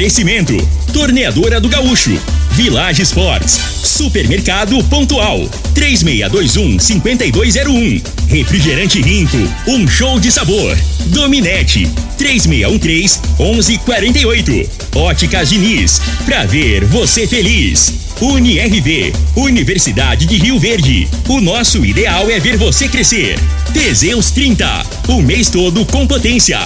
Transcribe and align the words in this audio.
Oferecimento: 0.00 0.56
Torneadora 0.94 1.60
do 1.60 1.68
Gaúcho, 1.68 2.18
Village 2.52 3.02
Sports, 3.02 3.60
Supermercado 3.84 4.82
Pontual, 4.84 5.46
3621-5201. 5.74 8.02
Refrigerante 8.26 9.02
Rinco, 9.02 9.36
um 9.66 9.86
show 9.86 10.18
de 10.18 10.32
sabor. 10.32 10.74
Dominete, 11.08 11.86
3613-1148. 12.18 14.66
Óticas 14.94 15.50
Diniz, 15.50 16.00
pra 16.24 16.46
ver 16.46 16.86
você 16.86 17.26
feliz. 17.26 17.92
UniRV, 18.22 19.12
Universidade 19.36 20.24
de 20.24 20.36
Rio 20.36 20.58
Verde. 20.58 21.06
O 21.28 21.42
nosso 21.42 21.84
ideal 21.84 22.30
é 22.30 22.40
ver 22.40 22.56
você 22.56 22.88
crescer. 22.88 23.38
Teseus 23.74 24.30
30, 24.30 24.82
o 25.08 25.20
mês 25.22 25.50
todo 25.50 25.84
com 25.86 26.06
potência. 26.06 26.58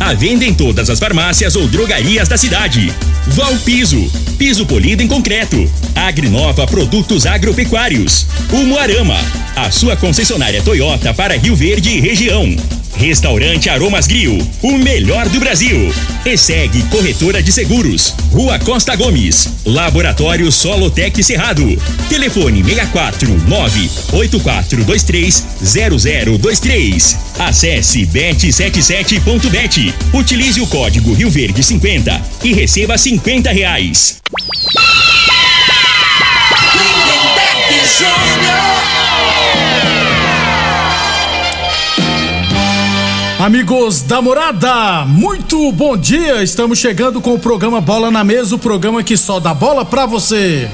A 0.00 0.14
venda 0.14 0.46
em 0.46 0.54
todas 0.54 0.88
as 0.88 0.98
farmácias 0.98 1.54
ou 1.54 1.68
drogarias 1.68 2.26
da 2.26 2.38
cidade. 2.38 2.90
Valpiso, 3.26 4.10
piso 4.38 4.64
polido 4.64 5.02
em 5.02 5.06
concreto. 5.06 5.70
Agrinova 5.94 6.66
Produtos 6.66 7.26
Agropecuários. 7.26 8.26
Umuarama, 8.50 9.18
a 9.54 9.70
sua 9.70 9.96
concessionária 9.96 10.62
Toyota 10.62 11.12
para 11.12 11.36
Rio 11.36 11.54
Verde 11.54 11.90
e 11.90 12.00
região. 12.00 12.79
Restaurante 12.96 13.68
Aromas 13.68 14.06
Grill, 14.06 14.38
o 14.62 14.72
melhor 14.78 15.28
do 15.28 15.40
Brasil. 15.40 15.92
E 16.24 16.36
segue 16.36 16.82
Corretora 16.84 17.42
de 17.42 17.50
Seguros, 17.52 18.14
Rua 18.32 18.58
Costa 18.58 18.94
Gomes, 18.96 19.48
Laboratório 19.64 20.50
Solotec 20.52 21.22
Cerrado. 21.22 21.66
Telefone 22.08 22.62
64 22.62 23.28
98423 23.48 25.44
0023. 25.62 27.18
Acesse 27.38 28.06
bet77.bet. 28.06 29.94
Utilize 30.12 30.60
o 30.60 30.66
código 30.66 31.14
Rio 31.14 31.30
Verde 31.30 31.62
50 31.62 32.20
e 32.44 32.52
receba 32.52 32.98
50 32.98 33.50
reais. 33.50 34.20
Lindenberg 36.74 37.86
Amigos 43.50 44.02
da 44.02 44.22
morada, 44.22 45.04
muito 45.06 45.72
bom 45.72 45.96
dia. 45.96 46.40
Estamos 46.40 46.78
chegando 46.78 47.20
com 47.20 47.34
o 47.34 47.38
programa 47.38 47.80
Bola 47.80 48.08
na 48.08 48.22
Mesa 48.22 48.54
o 48.54 48.58
programa 48.60 49.02
que 49.02 49.16
só 49.16 49.40
dá 49.40 49.52
bola 49.52 49.84
pra 49.84 50.06
você. 50.06 50.70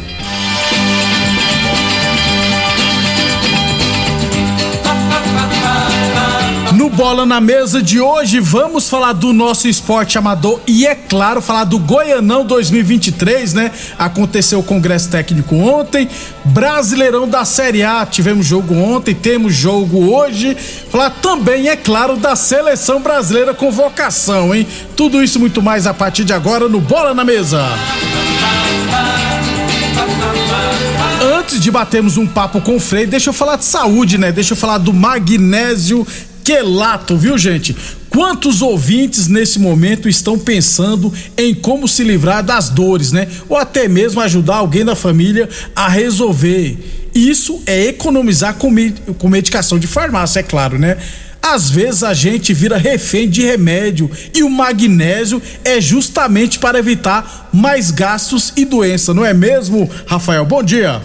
Bola 6.96 7.26
na 7.26 7.42
Mesa 7.42 7.82
de 7.82 8.00
hoje, 8.00 8.40
vamos 8.40 8.88
falar 8.88 9.12
do 9.12 9.30
nosso 9.30 9.68
esporte 9.68 10.16
amador 10.16 10.60
e, 10.66 10.86
é 10.86 10.94
claro, 10.94 11.42
falar 11.42 11.64
do 11.64 11.78
Goianão 11.78 12.42
2023, 12.42 13.52
né? 13.52 13.70
Aconteceu 13.98 14.60
o 14.60 14.62
Congresso 14.62 15.10
Técnico 15.10 15.56
ontem, 15.56 16.08
Brasileirão 16.42 17.28
da 17.28 17.44
Série 17.44 17.82
A, 17.82 18.06
tivemos 18.06 18.46
jogo 18.46 18.74
ontem, 18.74 19.14
temos 19.14 19.54
jogo 19.54 20.10
hoje. 20.10 20.56
Falar 20.90 21.10
também, 21.10 21.68
é 21.68 21.76
claro, 21.76 22.16
da 22.16 22.34
Seleção 22.34 23.02
Brasileira 23.02 23.52
Convocação, 23.52 24.54
hein? 24.54 24.66
Tudo 24.96 25.22
isso 25.22 25.38
muito 25.38 25.60
mais 25.60 25.86
a 25.86 25.92
partir 25.92 26.24
de 26.24 26.32
agora 26.32 26.66
no 26.66 26.80
Bola 26.80 27.12
na 27.12 27.26
Mesa. 27.26 27.62
Antes 31.38 31.60
de 31.60 31.70
batermos 31.70 32.16
um 32.16 32.26
papo 32.26 32.58
com 32.62 32.76
o 32.76 32.80
Frei, 32.80 33.04
deixa 33.04 33.28
eu 33.28 33.34
falar 33.34 33.56
de 33.56 33.66
saúde, 33.66 34.16
né? 34.16 34.32
Deixa 34.32 34.54
eu 34.54 34.56
falar 34.56 34.78
do 34.78 34.94
magnésio 34.94 36.06
quelato, 36.46 37.16
viu, 37.16 37.36
gente? 37.36 37.76
Quantos 38.08 38.62
ouvintes 38.62 39.26
nesse 39.26 39.58
momento 39.58 40.08
estão 40.08 40.38
pensando 40.38 41.12
em 41.36 41.52
como 41.52 41.88
se 41.88 42.04
livrar 42.04 42.40
das 42.40 42.70
dores, 42.70 43.10
né? 43.10 43.26
Ou 43.48 43.56
até 43.56 43.88
mesmo 43.88 44.20
ajudar 44.20 44.58
alguém 44.58 44.84
da 44.84 44.94
família 44.94 45.48
a 45.74 45.88
resolver. 45.88 47.08
Isso 47.12 47.60
é 47.66 47.86
economizar 47.86 48.54
com, 48.54 48.72
com 49.18 49.28
medicação 49.28 49.76
de 49.76 49.88
farmácia, 49.88 50.38
é 50.38 50.42
claro, 50.44 50.78
né? 50.78 50.96
Às 51.42 51.68
vezes 51.68 52.04
a 52.04 52.14
gente 52.14 52.54
vira 52.54 52.76
refém 52.76 53.28
de 53.28 53.42
remédio 53.42 54.08
e 54.32 54.44
o 54.44 54.48
magnésio 54.48 55.42
é 55.64 55.80
justamente 55.80 56.60
para 56.60 56.78
evitar 56.78 57.50
mais 57.52 57.90
gastos 57.90 58.52
e 58.56 58.64
doença, 58.64 59.12
não 59.12 59.24
é 59.24 59.34
mesmo, 59.34 59.90
Rafael? 60.06 60.46
Bom 60.46 60.62
dia. 60.62 61.02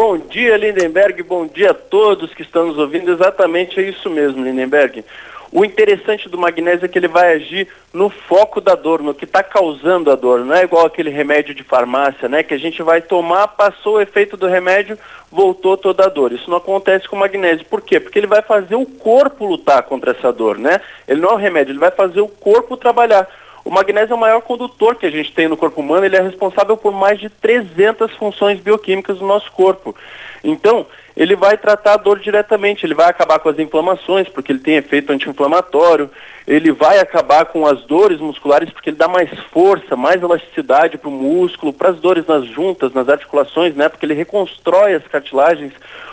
Bom 0.00 0.16
dia, 0.16 0.56
Lindenberg. 0.56 1.24
Bom 1.24 1.44
dia 1.48 1.72
a 1.72 1.74
todos 1.74 2.32
que 2.32 2.42
estão 2.42 2.68
nos 2.68 2.78
ouvindo. 2.78 3.10
Exatamente 3.10 3.80
é 3.80 3.82
isso 3.82 4.08
mesmo, 4.08 4.44
Lindenberg. 4.44 5.04
O 5.50 5.64
interessante 5.64 6.28
do 6.28 6.38
magnésio 6.38 6.84
é 6.84 6.88
que 6.88 6.96
ele 6.96 7.08
vai 7.08 7.32
agir 7.32 7.66
no 7.92 8.08
foco 8.08 8.60
da 8.60 8.76
dor, 8.76 9.02
no 9.02 9.12
que 9.12 9.24
está 9.24 9.42
causando 9.42 10.12
a 10.12 10.14
dor. 10.14 10.44
Não 10.44 10.54
é 10.54 10.62
igual 10.62 10.86
aquele 10.86 11.10
remédio 11.10 11.52
de 11.52 11.64
farmácia, 11.64 12.28
né? 12.28 12.44
Que 12.44 12.54
a 12.54 12.58
gente 12.58 12.80
vai 12.80 13.02
tomar, 13.02 13.48
passou 13.48 13.96
o 13.96 14.00
efeito 14.00 14.36
do 14.36 14.46
remédio, 14.46 14.96
voltou 15.32 15.76
toda 15.76 16.04
a 16.04 16.08
dor. 16.08 16.30
Isso 16.30 16.48
não 16.48 16.58
acontece 16.58 17.08
com 17.08 17.16
o 17.16 17.18
magnésio. 17.18 17.66
Por 17.66 17.82
quê? 17.82 17.98
Porque 17.98 18.20
ele 18.20 18.28
vai 18.28 18.40
fazer 18.40 18.76
o 18.76 18.86
corpo 18.86 19.46
lutar 19.46 19.82
contra 19.82 20.12
essa 20.12 20.32
dor, 20.32 20.58
né? 20.58 20.80
Ele 21.08 21.20
não 21.20 21.30
é 21.30 21.32
o 21.32 21.36
remédio, 21.36 21.72
ele 21.72 21.80
vai 21.80 21.90
fazer 21.90 22.20
o 22.20 22.28
corpo 22.28 22.76
trabalhar. 22.76 23.28
O 23.68 23.70
magnésio 23.70 24.14
é 24.14 24.16
o 24.16 24.18
maior 24.18 24.40
condutor 24.40 24.94
que 24.94 25.04
a 25.04 25.10
gente 25.10 25.30
tem 25.30 25.46
no 25.46 25.54
corpo 25.54 25.82
humano, 25.82 26.06
ele 26.06 26.16
é 26.16 26.22
responsável 26.22 26.74
por 26.74 26.90
mais 26.90 27.20
de 27.20 27.28
300 27.28 28.14
funções 28.14 28.58
bioquímicas 28.58 29.18
do 29.18 29.26
nosso 29.26 29.52
corpo. 29.52 29.94
Então, 30.42 30.86
ele 31.16 31.34
vai 31.34 31.56
tratar 31.56 31.94
a 31.94 31.96
dor 31.96 32.20
diretamente, 32.20 32.86
ele 32.86 32.94
vai 32.94 33.08
acabar 33.08 33.38
com 33.40 33.48
as 33.48 33.58
inflamações, 33.58 34.28
porque 34.28 34.52
ele 34.52 34.60
tem 34.60 34.76
efeito 34.76 35.12
anti-inflamatório, 35.12 36.08
ele 36.46 36.70
vai 36.70 36.98
acabar 37.00 37.44
com 37.46 37.66
as 37.66 37.82
dores 37.82 38.20
musculares, 38.20 38.70
porque 38.70 38.90
ele 38.90 38.96
dá 38.96 39.08
mais 39.08 39.28
força, 39.52 39.96
mais 39.96 40.22
elasticidade 40.22 40.96
para 40.96 41.08
o 41.08 41.12
músculo, 41.12 41.72
para 41.72 41.90
as 41.90 41.98
dores 41.98 42.26
nas 42.26 42.46
juntas, 42.46 42.92
nas 42.94 43.08
articulações, 43.08 43.74
né? 43.74 43.88
Porque 43.88 44.06
ele 44.06 44.14
reconstrói 44.14 44.94
as 44.94 45.06
cartilagens. 45.08 45.72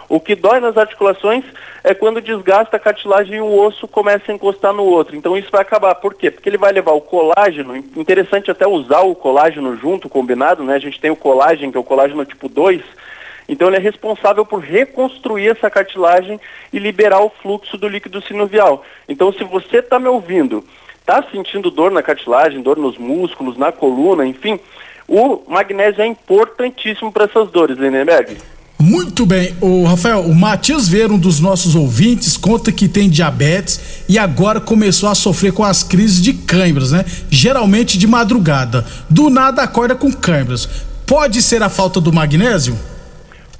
O 0.09 0.19
que 0.19 0.36
dói 0.36 0.59
nas 0.59 0.75
articulações 0.75 1.44
é 1.84 1.94
quando 1.94 2.19
desgasta 2.19 2.75
a 2.78 2.80
cartilagem 2.80 3.36
e 3.36 3.42
o 3.42 3.59
osso 3.59 3.88
começa 3.88 4.31
a 4.31 4.36
encostar 4.36 4.74
no 4.74 4.84
outro. 4.84 5.16
Então 5.16 5.38
isso 5.38 5.52
vai 5.52 5.62
acabar. 5.62 5.96
Por 5.96 6.16
quê? 6.16 6.30
Porque 6.30 6.50
ele 6.50 6.57
vai 6.57 6.72
levar 6.72 6.94
o 6.94 7.02
colágeno, 7.02 7.75
interessante 7.75 8.52
até 8.52 8.68
usar 8.68 9.02
o 9.02 9.16
colágeno 9.16 9.78
junto, 9.78 10.09
combinado, 10.09 10.63
né? 10.63 10.75
A 10.75 10.80
gente 10.80 11.00
tem 11.00 11.12
o 11.12 11.16
colágeno, 11.16 11.72
que 11.72 11.78
é 11.78 11.81
o 11.81 11.84
colágeno 11.84 12.25
tipo 12.25 12.50
2, 12.50 12.81
então 13.47 13.67
ele 13.67 13.78
é 13.78 13.79
responsável 13.79 14.45
por 14.45 14.59
reconstruir 14.61 15.50
essa 15.50 15.69
cartilagem 15.69 16.39
e 16.73 16.79
liberar 16.79 17.22
o 17.22 17.31
fluxo 17.41 17.78
do 17.78 17.88
líquido 17.88 18.22
sinovial. 18.22 18.83
Então 19.07 19.31
se 19.31 19.44
você 19.44 19.78
está 19.78 20.00
me 20.00 20.07
ouvindo, 20.07 20.63
está 21.00 21.23
sentindo 21.31 21.69
dor 21.69 21.91
na 21.91 22.01
cartilagem, 22.01 22.61
dor 22.61 22.78
nos 22.78 22.97
músculos, 22.97 23.57
na 23.57 23.72
coluna, 23.72 24.25
enfim, 24.25 24.59
o 25.07 25.44
magnésio 25.47 26.01
é 26.01 26.07
importantíssimo 26.07 27.11
para 27.11 27.25
essas 27.25 27.51
dores, 27.51 27.78
Lindenberg. 27.78 28.38
Muito 28.78 29.25
bem, 29.25 29.56
o 29.62 29.85
Rafael, 29.85 30.21
o 30.21 30.36
Matias 30.36 30.88
Veira, 30.88 31.13
um 31.13 31.18
dos 31.18 31.39
nossos 31.39 31.75
ouvintes, 31.75 32.36
conta 32.36 32.71
que 32.71 32.88
tem 32.88 33.09
diabetes 33.09 34.03
e 34.09 34.19
agora 34.19 34.59
começou 34.59 35.07
a 35.09 35.15
sofrer 35.15 35.53
com 35.53 35.63
as 35.63 35.81
crises 35.81 36.21
de 36.21 36.33
câimbras, 36.33 36.92
né? 36.92 37.06
Geralmente 37.30 37.97
de 37.97 38.06
madrugada. 38.06 38.86
Do 39.09 39.30
nada 39.30 39.63
acorda 39.63 39.95
com 39.95 40.12
câimbras. 40.12 40.68
Pode 41.07 41.42
ser 41.42 41.63
a 41.63 41.69
falta 41.69 42.01
do 42.01 42.12
magnésio? 42.12 42.77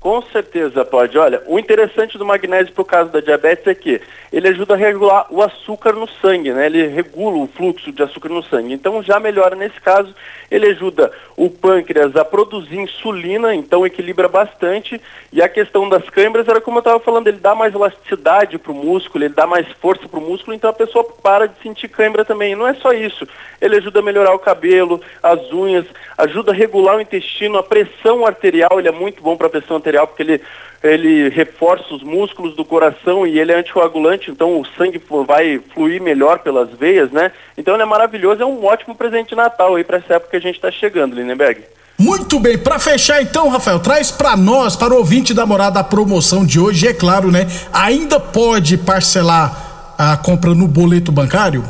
Com 0.06 0.22
certeza 0.22 0.86
pode. 0.86 1.18
Olha, 1.18 1.42
o 1.48 1.58
interessante 1.58 2.16
do 2.16 2.24
magnésio 2.24 2.72
para 2.72 2.82
o 2.84 2.86
caso 2.86 3.10
da 3.10 3.22
diabetes 3.22 3.66
é 3.66 3.74
que 3.74 4.00
ele 4.32 4.48
ajuda 4.50 4.76
a 4.76 4.78
regular 4.78 5.26
o 5.32 5.42
açúcar 5.42 5.94
no 5.94 6.08
sangue, 6.08 6.54
né? 6.54 6.68
Ele 6.68 6.86
regula 6.86 7.38
o 7.38 7.48
fluxo 7.48 7.92
de 7.92 8.04
açúcar 8.04 8.30
no 8.30 8.44
sangue. 8.44 8.72
Então 8.72 9.02
já 9.02 9.20
melhora 9.20 9.56
nesse 9.56 9.82
caso. 9.82 10.14
Ele 10.52 10.68
ajuda 10.68 11.12
o 11.38 11.50
pâncreas 11.50 12.16
a 12.16 12.24
produzir 12.24 12.80
insulina, 12.80 13.54
então 13.54 13.86
equilibra 13.86 14.28
bastante. 14.28 15.02
E 15.32 15.42
a 15.42 15.50
questão 15.50 15.90
das 15.90 16.10
câimbras 16.10 16.48
era 16.48 16.62
como 16.62 16.78
eu 16.78 16.80
estava 16.80 17.00
falando, 17.00 17.28
ele 17.28 17.38
dá 17.38 17.54
mais 17.54 17.74
elasticidade 17.74 18.58
para 18.58 18.72
o 18.72 18.76
músculo, 18.76 19.26
ele 19.26 19.34
dá 19.34 19.46
mais 19.46 19.68
força 19.82 20.08
para 20.08 20.20
o 20.20 20.24
músculo, 20.24 20.56
então 20.56 20.70
a 20.70 20.74
pessoa 20.74 21.04
para 21.04 21.48
de 21.48 21.62
sentir 21.62 21.90
câimbra 21.90 22.24
também. 22.24 22.54
E 22.54 22.56
não 22.56 22.68
é 22.68 22.74
só 22.76 22.94
isso. 22.94 23.28
Ele 23.60 23.78
ajuda 23.78 24.00
a 24.00 24.04
melhorar 24.04 24.34
o 24.34 24.40
cabelo, 24.40 25.02
as 25.22 25.52
unhas, 25.52 25.86
ajuda 26.18 26.52
a 26.52 26.56
regular 26.56 26.98
o 26.98 27.02
intestino, 27.02 27.58
a 27.58 27.64
pressão 27.64 28.26
arterial, 28.26 28.80
ele 28.80 28.88
é 28.88 28.92
muito 28.92 29.22
bom 29.22 29.36
para 29.36 29.48
a 29.48 29.50
pressão 29.50 29.76
arterial 29.76 30.08
porque 30.08 30.24
ele 30.24 30.42
ele 30.84 31.30
reforça 31.30 31.94
os 31.94 32.04
músculos 32.04 32.56
do 32.56 32.64
coração 32.64 33.26
e 33.26 33.40
ele 33.40 33.52
é 33.52 33.56
anticoagulante, 33.56 34.30
então 34.30 34.60
o 34.60 34.66
sangue 34.78 35.02
vai 35.26 35.60
fluir 35.74 36.02
melhor 36.02 36.40
pelas 36.40 36.70
veias, 36.72 37.12
né? 37.12 37.32
Então 37.58 37.74
ele 37.74 37.84
é 37.84 37.86
maravilhoso, 37.86 38.42
é 38.42 38.46
um 38.46 38.64
ótimo 38.64 38.96
presente 38.96 39.30
de 39.30 39.36
Natal 39.36 39.76
aí 39.76 39.84
para 39.84 39.98
essa 39.98 40.16
época 40.16 40.32
que 40.32 40.38
a 40.38 40.42
gente 40.42 40.56
está 40.56 40.72
chegando, 40.72 41.16
Lindenberg. 41.16 41.64
Muito 41.98 42.40
bem, 42.40 42.58
para 42.58 42.78
fechar 42.78 43.22
então, 43.22 43.48
Rafael, 43.48 43.80
traz 43.80 44.12
para 44.12 44.36
nós, 44.36 44.76
para 44.76 44.94
o 44.94 44.98
ouvinte 44.98 45.34
da 45.34 45.46
morada, 45.46 45.80
a 45.80 45.84
promoção 45.84 46.46
de 46.46 46.60
hoje, 46.60 46.88
é 46.88 46.94
claro, 46.94 47.32
né? 47.32 47.48
Ainda 47.72 48.20
pode 48.20 48.78
parcelar 48.78 49.96
a 49.98 50.18
compra 50.18 50.54
no 50.54 50.68
boleto 50.68 51.12
bancário? 51.12 51.64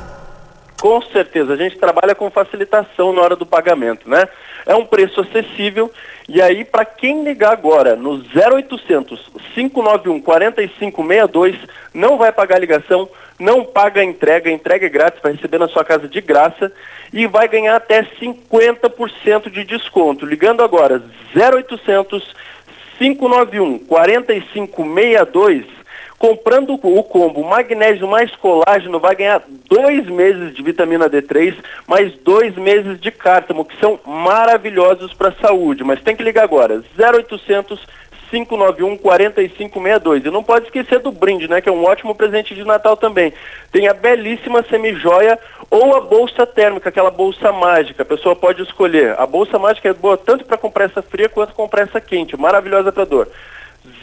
Com 0.82 1.02
certeza, 1.04 1.54
a 1.54 1.56
gente 1.56 1.78
trabalha 1.78 2.16
com 2.16 2.30
facilitação 2.30 3.14
na 3.14 3.22
hora 3.22 3.36
do 3.36 3.46
pagamento, 3.46 4.10
né? 4.10 4.28
É 4.66 4.76
um 4.76 4.86
preço 4.86 5.22
acessível 5.22 5.92
e 6.28 6.42
aí 6.42 6.66
para 6.66 6.86
quem 6.86 7.24
ligar 7.24 7.54
agora 7.54 7.96
no 7.96 8.14
0800 8.14 9.32
591 9.54 10.22
4562 10.22 11.56
não 11.94 12.18
vai 12.18 12.32
pagar 12.32 12.60
ligação, 12.60 13.08
não 13.40 13.64
paga 13.64 14.02
a 14.02 14.04
entrega, 14.04 14.52
entrega 14.52 14.86
é 14.86 14.90
grátis, 14.90 15.22
vai 15.22 15.34
receber 15.34 15.58
na 15.58 15.68
sua 15.68 15.84
casa 15.84 16.08
de 16.08 16.20
graça 16.20 16.72
e 17.14 17.28
vai 17.28 17.48
ganhar 17.48 17.76
até 17.76 18.04
50% 18.04 19.50
de 19.50 19.64
desconto. 19.64 20.26
Ligando 20.26 20.62
agora 20.64 21.02
0800 21.34 22.36
591 22.98 23.80
4562 23.80 25.75
comprando 26.26 26.80
o 26.82 27.04
combo 27.04 27.44
magnésio 27.44 28.08
mais 28.08 28.36
colágeno, 28.38 29.00
vai 29.00 29.16
ganhar 29.16 29.44
dois 29.70 30.08
meses 30.08 30.56
de 30.56 30.64
vitamina 30.64 31.08
D3, 31.08 31.54
mais 31.86 32.14
dois 32.24 32.56
meses 32.56 33.00
de 33.00 33.12
cártamo, 33.12 33.64
que 33.64 33.80
são 33.80 34.00
maravilhosos 34.04 35.14
para 35.14 35.30
a 35.30 35.36
saúde. 35.36 35.84
Mas 35.84 36.02
tem 36.02 36.16
que 36.16 36.24
ligar 36.24 36.44
agora, 36.44 36.84
0800 36.98 37.80
591 38.32 38.98
4562. 38.98 40.26
E 40.26 40.32
não 40.32 40.44
pode 40.44 40.66
esquecer 40.66 40.98
do 40.98 41.12
brinde, 41.12 41.48
né? 41.48 41.62
Que 41.62 41.70
é 41.70 41.72
um 41.72 41.86
ótimo 41.86 42.16
presente 42.16 42.56
de 42.56 42.64
Natal 42.64 42.98
também. 42.98 43.32
Tem 43.72 43.88
a 43.88 43.94
belíssima 43.94 44.66
semijoia 44.68 45.38
ou 45.70 45.96
a 45.96 46.02
bolsa 46.02 46.44
térmica, 46.48 46.90
aquela 46.90 47.12
bolsa 47.12 47.52
mágica. 47.52 48.02
A 48.02 48.06
pessoa 48.06 48.36
pode 48.36 48.64
escolher. 48.64 49.14
A 49.20 49.28
bolsa 49.28 49.60
mágica 49.60 49.90
é 49.90 49.94
boa 49.94 50.18
tanto 50.18 50.44
para 50.44 50.58
compressa 50.58 51.04
fria 51.04 51.30
quanto 51.30 51.54
compressa 51.54 52.02
quente. 52.02 52.36
Maravilhosa 52.36 52.92
para 52.92 53.06
dor. 53.06 53.28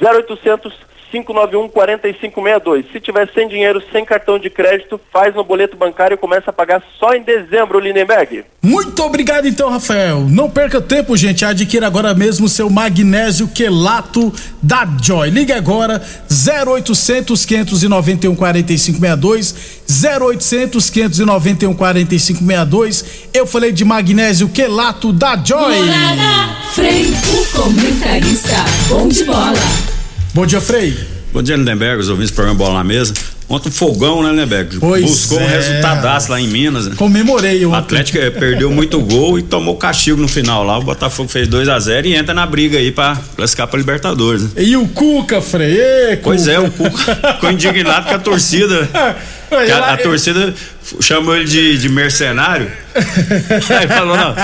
0800 0.01 0.93
591 1.13 1.69
4562. 1.69 2.87
Se 2.91 2.99
tiver 2.99 3.31
sem 3.35 3.47
dinheiro, 3.47 3.83
sem 3.93 4.05
cartão 4.05 4.39
de 4.39 4.49
crédito, 4.49 4.99
faz 5.13 5.35
no 5.35 5.45
boleto 5.45 5.77
bancário 5.77 6.15
e 6.15 6.19
começa 6.19 6.49
a 6.49 6.53
pagar 6.53 6.83
só 6.99 7.15
em 7.15 7.23
dezembro, 7.23 7.79
Lindenberg. 7.79 8.45
Muito 8.63 9.03
obrigado 9.03 9.47
então, 9.47 9.69
Rafael. 9.69 10.21
Não 10.21 10.49
perca 10.49 10.81
tempo, 10.81 11.17
gente. 11.17 11.45
Adquira 11.45 11.87
agora 11.87 12.15
mesmo 12.15 12.49
seu 12.49 12.71
magnésio 12.71 13.49
quelato 13.49 14.33
da 14.63 14.89
Joy. 15.03 15.29
Ligue 15.31 15.53
agora 15.53 16.01
0800 16.31 17.45
591 17.45 18.35
4562 18.35 19.83
0800 20.03 20.91
591 20.91 21.75
4562. 21.75 23.29
Eu 23.35 23.47
falei 23.47 23.73
de 23.73 23.85
magnésio 23.85 24.49
quelato 24.49 25.13
da 25.13 25.37
Joy. 25.37 25.77
Morada, 25.77 26.57
Frei, 26.73 27.05
o 27.05 27.61
comentarista, 27.61 28.65
bom 28.89 29.09
de 29.09 29.25
bola. 29.25 30.02
Bom 30.35 30.47
dia, 30.47 30.63
Frei. 30.63 30.97
Bom 31.31 31.43
dia, 31.43 31.57
Lindenberg, 31.57 32.01
os 32.01 32.09
ouvintes 32.09 32.31
do 32.31 32.35
programa 32.35 32.59
Bola 32.59 32.79
na 32.79 32.85
Mesa. 32.85 33.13
Ontem 33.51 33.69
um 33.69 33.73
fogão, 33.73 34.23
né, 34.23 34.31
Lindenberg? 34.31 34.79
Pois 34.79 35.03
Buscou 35.05 35.39
é. 35.39 35.45
um 35.45 35.47
resultadaço 35.47 36.31
lá 36.31 36.41
em 36.41 36.47
Minas. 36.47 36.87
Né? 36.87 36.95
Comemorei 36.97 37.63
O 37.67 37.69
ontem. 37.69 37.79
Atlético 37.79 38.17
eh, 38.17 38.31
perdeu 38.31 38.71
muito 38.71 38.99
gol 39.01 39.39
e 39.39 39.43
tomou 39.43 39.77
castigo 39.77 40.19
no 40.19 40.27
final 40.27 40.65
lá. 40.65 40.79
O 40.79 40.83
Botafogo 40.83 41.29
fez 41.29 41.47
2 41.49 41.69
a 41.69 41.79
0 41.79 42.07
e 42.07 42.15
entra 42.15 42.33
na 42.33 42.47
briga 42.47 42.79
aí 42.79 42.91
pra 42.91 43.19
classificar 43.37 43.67
pra 43.67 43.79
Libertadores. 43.79 44.45
Né? 44.45 44.51
E 44.57 44.75
o 44.75 44.89
Cuca, 44.89 45.43
Frei? 45.43 46.17
Pois 46.23 46.49
é, 46.49 46.59
o 46.59 46.71
Cuca 46.71 47.15
ficou 47.35 47.51
indignado 47.51 48.09
com 48.09 48.15
a 48.15 48.19
torcida. 48.19 48.89
A, 49.53 49.93
a 49.93 49.97
torcida 49.99 50.55
chamou 51.01 51.37
ele 51.37 51.45
de, 51.45 51.79
de 51.79 51.89
mercenário. 51.89 52.71
Aí 53.79 53.89
falou: 53.89 54.17
não, 54.17 54.35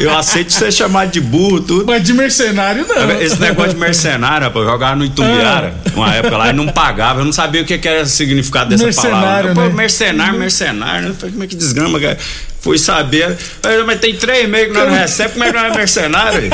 eu 0.00 0.16
aceito 0.16 0.52
ser 0.52 0.72
chamado 0.72 1.10
de 1.10 1.20
burro, 1.20 1.60
tudo. 1.60 1.86
Mas 1.86 2.02
de 2.02 2.12
mercenário 2.12 2.86
não. 2.86 3.20
Esse 3.20 3.40
negócio 3.40 3.74
de 3.74 3.80
mercenário, 3.80 4.46
rapaz, 4.46 4.64
eu 4.64 4.72
jogava 4.72 4.96
no 4.96 5.04
Itumbiara, 5.04 5.74
uma 5.94 6.14
época 6.14 6.36
lá, 6.36 6.50
e 6.50 6.52
não 6.52 6.68
pagava, 6.68 7.20
eu 7.20 7.24
não 7.24 7.32
sabia 7.32 7.62
o 7.62 7.64
que, 7.64 7.76
que 7.76 7.88
era 7.88 8.02
o 8.02 8.06
significado 8.06 8.70
dessa 8.70 8.84
Mercenário, 8.84 9.18
palavra. 9.20 9.54
Pô, 9.54 9.60
né? 9.62 9.68
mercenário, 9.68 10.38
mercenário, 10.38 11.08
né? 11.08 11.14
Falei, 11.18 11.32
como 11.32 11.44
é 11.44 11.46
que 11.46 11.56
desgrama, 11.56 12.00
cara? 12.00 12.18
Fui 12.62 12.78
saber, 12.78 13.36
mas 13.84 13.98
tem 13.98 14.16
três 14.16 14.48
meses 14.48 14.68
que 14.68 14.74
nós 14.74 14.88
não 14.88 14.96
recebemos, 14.96 15.32
como 15.32 15.44
é 15.44 15.48
que 15.48 15.52
nós 15.58 15.72
é 15.72 15.76
mercenário? 15.76 16.50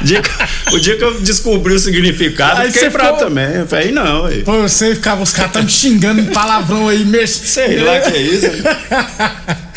o, 0.00 0.04
dia 0.04 0.22
que, 0.22 0.30
o 0.74 0.80
dia 0.80 0.96
que 0.96 1.04
eu 1.04 1.20
descobri 1.20 1.74
o 1.74 1.78
significado, 1.78 2.62
Aí 2.62 2.68
eu 2.68 2.72
fiquei 2.72 2.88
bravo 2.88 3.16
ficou- 3.16 3.28
também. 3.28 3.54
Eu 3.56 3.66
falei, 3.66 3.92
não, 3.92 4.24
aí. 4.24 4.42
Pô, 4.42 4.62
você 4.62 4.94
ficava, 4.94 5.22
os 5.22 5.32
caras 5.32 5.52
tão 5.52 5.62
me 5.62 5.70
xingando 5.70 6.22
em 6.22 6.26
palavrão 6.26 6.88
aí, 6.88 7.04
mercenário. 7.04 7.46
Sei 7.50 7.84
lá 7.84 8.00
que 8.00 8.16
é 8.16 8.22
isso. 8.22 8.46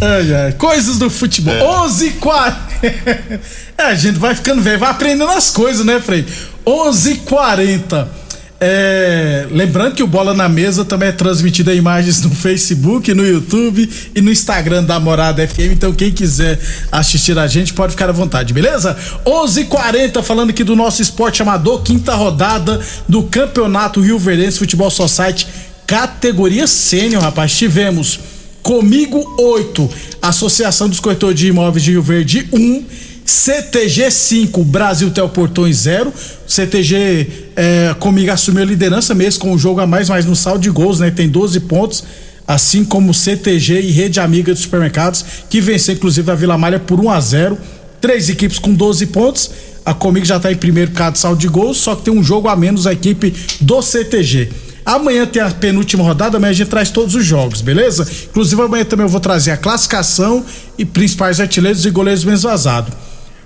Ai, 0.00 0.34
ai, 0.34 0.52
coisas 0.54 0.98
do 0.98 1.08
futebol. 1.08 1.54
11 1.84 2.08
h 2.08 2.16
40 2.18 3.40
É, 3.78 3.82
a 3.84 3.94
gente 3.94 4.18
vai 4.18 4.34
ficando 4.34 4.60
velho, 4.60 4.78
vai 4.80 4.90
aprendendo 4.90 5.30
as 5.30 5.50
coisas, 5.50 5.86
né, 5.86 6.00
Frei? 6.00 6.26
11 6.66 7.12
h 7.12 7.20
40 7.24 8.21
É, 8.64 9.48
lembrando 9.50 9.96
que 9.96 10.04
o 10.04 10.06
Bola 10.06 10.32
na 10.32 10.48
Mesa 10.48 10.84
também 10.84 11.08
é 11.08 11.12
transmitido 11.12 11.72
em 11.72 11.78
imagens 11.78 12.22
no 12.22 12.30
Facebook, 12.30 13.12
no 13.12 13.26
YouTube 13.26 13.90
e 14.14 14.20
no 14.20 14.30
Instagram 14.30 14.84
da 14.84 15.00
Morada 15.00 15.44
FM. 15.44 15.72
Então, 15.72 15.92
quem 15.92 16.12
quiser 16.12 16.60
assistir 16.92 17.36
a 17.36 17.48
gente 17.48 17.74
pode 17.74 17.90
ficar 17.90 18.08
à 18.08 18.12
vontade, 18.12 18.54
beleza? 18.54 18.96
11 19.26 19.62
h 19.62 19.68
40 19.68 20.22
falando 20.22 20.50
aqui 20.50 20.62
do 20.62 20.76
nosso 20.76 21.02
esporte 21.02 21.42
amador, 21.42 21.82
quinta 21.82 22.14
rodada 22.14 22.80
do 23.08 23.24
Campeonato 23.24 24.00
Rio 24.00 24.16
Verdense 24.16 24.60
Futebol 24.60 24.92
Society, 24.92 25.48
categoria 25.84 26.68
sênior, 26.68 27.20
rapaz. 27.20 27.52
Tivemos 27.56 28.20
Comigo 28.62 29.34
8, 29.40 29.90
Associação 30.22 30.88
dos 30.88 31.00
Corretores 31.00 31.36
de 31.36 31.48
Imóveis 31.48 31.82
de 31.82 31.90
Rio 31.90 32.02
Verde 32.02 32.48
1, 32.52 32.84
CTG 32.84 33.11
5, 33.24 34.64
Brasil 34.64 35.10
Telportões 35.10 35.76
0. 35.78 36.12
CTG 36.46 37.26
é, 37.56 37.94
comigo 37.98 38.30
assumiu 38.30 38.62
a 38.62 38.66
liderança 38.66 39.14
mesmo 39.14 39.40
com 39.40 39.52
o 39.52 39.58
jogo 39.58 39.80
a 39.80 39.86
mais, 39.86 40.08
mas 40.08 40.24
no 40.24 40.36
saldo 40.36 40.60
de 40.60 40.70
gols, 40.70 41.00
né? 41.00 41.10
Tem 41.10 41.28
12 41.28 41.60
pontos. 41.60 42.04
Assim 42.46 42.84
como 42.84 43.14
CTG 43.14 43.80
e 43.80 43.90
Rede 43.92 44.18
Amiga 44.18 44.52
dos 44.52 44.62
Supermercados, 44.62 45.24
que 45.48 45.60
venceu 45.60 45.94
inclusive 45.94 46.28
a 46.30 46.34
Vila 46.34 46.58
Malha 46.58 46.80
por 46.80 47.00
1 47.00 47.10
a 47.10 47.20
0 47.20 47.58
Três 48.00 48.28
equipes 48.28 48.58
com 48.58 48.74
12 48.74 49.06
pontos. 49.06 49.50
A 49.84 49.94
Comigo 49.94 50.26
já 50.26 50.36
está 50.36 50.50
em 50.50 50.56
primeiro 50.56 50.90
por 50.90 50.98
causa 50.98 51.12
do 51.12 51.18
saldo 51.18 51.40
de 51.40 51.46
gols, 51.46 51.76
só 51.76 51.94
que 51.94 52.02
tem 52.02 52.12
um 52.12 52.22
jogo 52.22 52.48
a 52.48 52.56
menos 52.56 52.86
a 52.86 52.92
equipe 52.92 53.32
do 53.60 53.80
CTG. 53.80 54.50
Amanhã 54.84 55.24
tem 55.24 55.40
a 55.40 55.50
penúltima 55.50 56.02
rodada, 56.02 56.36
amanhã 56.36 56.50
a 56.50 56.54
gente 56.54 56.68
traz 56.68 56.90
todos 56.90 57.14
os 57.14 57.24
jogos, 57.24 57.60
beleza? 57.60 58.06
Inclusive 58.28 58.60
amanhã 58.60 58.84
também 58.84 59.06
eu 59.06 59.08
vou 59.08 59.20
trazer 59.20 59.52
a 59.52 59.56
classificação 59.56 60.44
e 60.76 60.84
principais 60.84 61.38
artilheiros 61.38 61.86
e 61.86 61.90
goleiros 61.90 62.24
menos 62.24 62.42
vazados. 62.42 62.92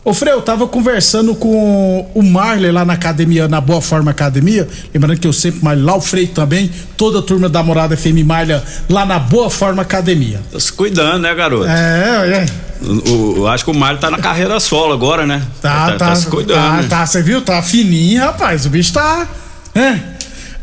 Ô 0.08 0.14
Frei, 0.14 0.32
eu 0.32 0.40
tava 0.40 0.68
conversando 0.68 1.34
com 1.34 2.08
o 2.14 2.22
Marley 2.22 2.70
lá 2.70 2.84
na 2.84 2.92
academia, 2.92 3.48
na 3.48 3.60
Boa 3.60 3.80
Forma 3.82 4.12
Academia. 4.12 4.68
Lembrando 4.94 5.18
que 5.18 5.26
eu 5.26 5.32
sempre 5.32 5.64
malho 5.64 5.84
lá, 5.84 5.96
o 5.96 6.00
Frei 6.00 6.28
também, 6.28 6.70
toda 6.96 7.18
a 7.18 7.22
turma 7.22 7.48
da 7.48 7.60
Morada 7.60 7.96
FM 7.96 8.22
malha 8.24 8.62
lá 8.88 9.04
na 9.04 9.18
Boa 9.18 9.50
Forma 9.50 9.82
Academia. 9.82 10.40
Tô 10.52 10.60
se 10.60 10.72
cuidando, 10.72 11.22
né, 11.22 11.34
garoto? 11.34 11.66
É, 11.66 12.44
é. 12.44 12.46
O, 12.86 13.10
o- 13.10 13.36
eu 13.38 13.48
acho 13.48 13.64
que 13.64 13.70
o 13.72 13.74
Mário 13.74 13.98
tá 13.98 14.08
na 14.08 14.18
carreira 14.18 14.60
solo 14.60 14.92
agora, 14.92 15.26
né? 15.26 15.42
Tá, 15.60 15.96
tá, 15.98 16.14
se 16.14 16.26
cuidando. 16.28 16.82
Tá, 16.88 16.98
tá, 17.00 17.06
você 17.06 17.20
viu? 17.20 17.42
Tá 17.42 17.60
fininho, 17.60 18.20
rapaz. 18.22 18.64
O 18.64 18.70
bicho 18.70 18.92
tá. 18.92 19.26
É. 19.74 19.98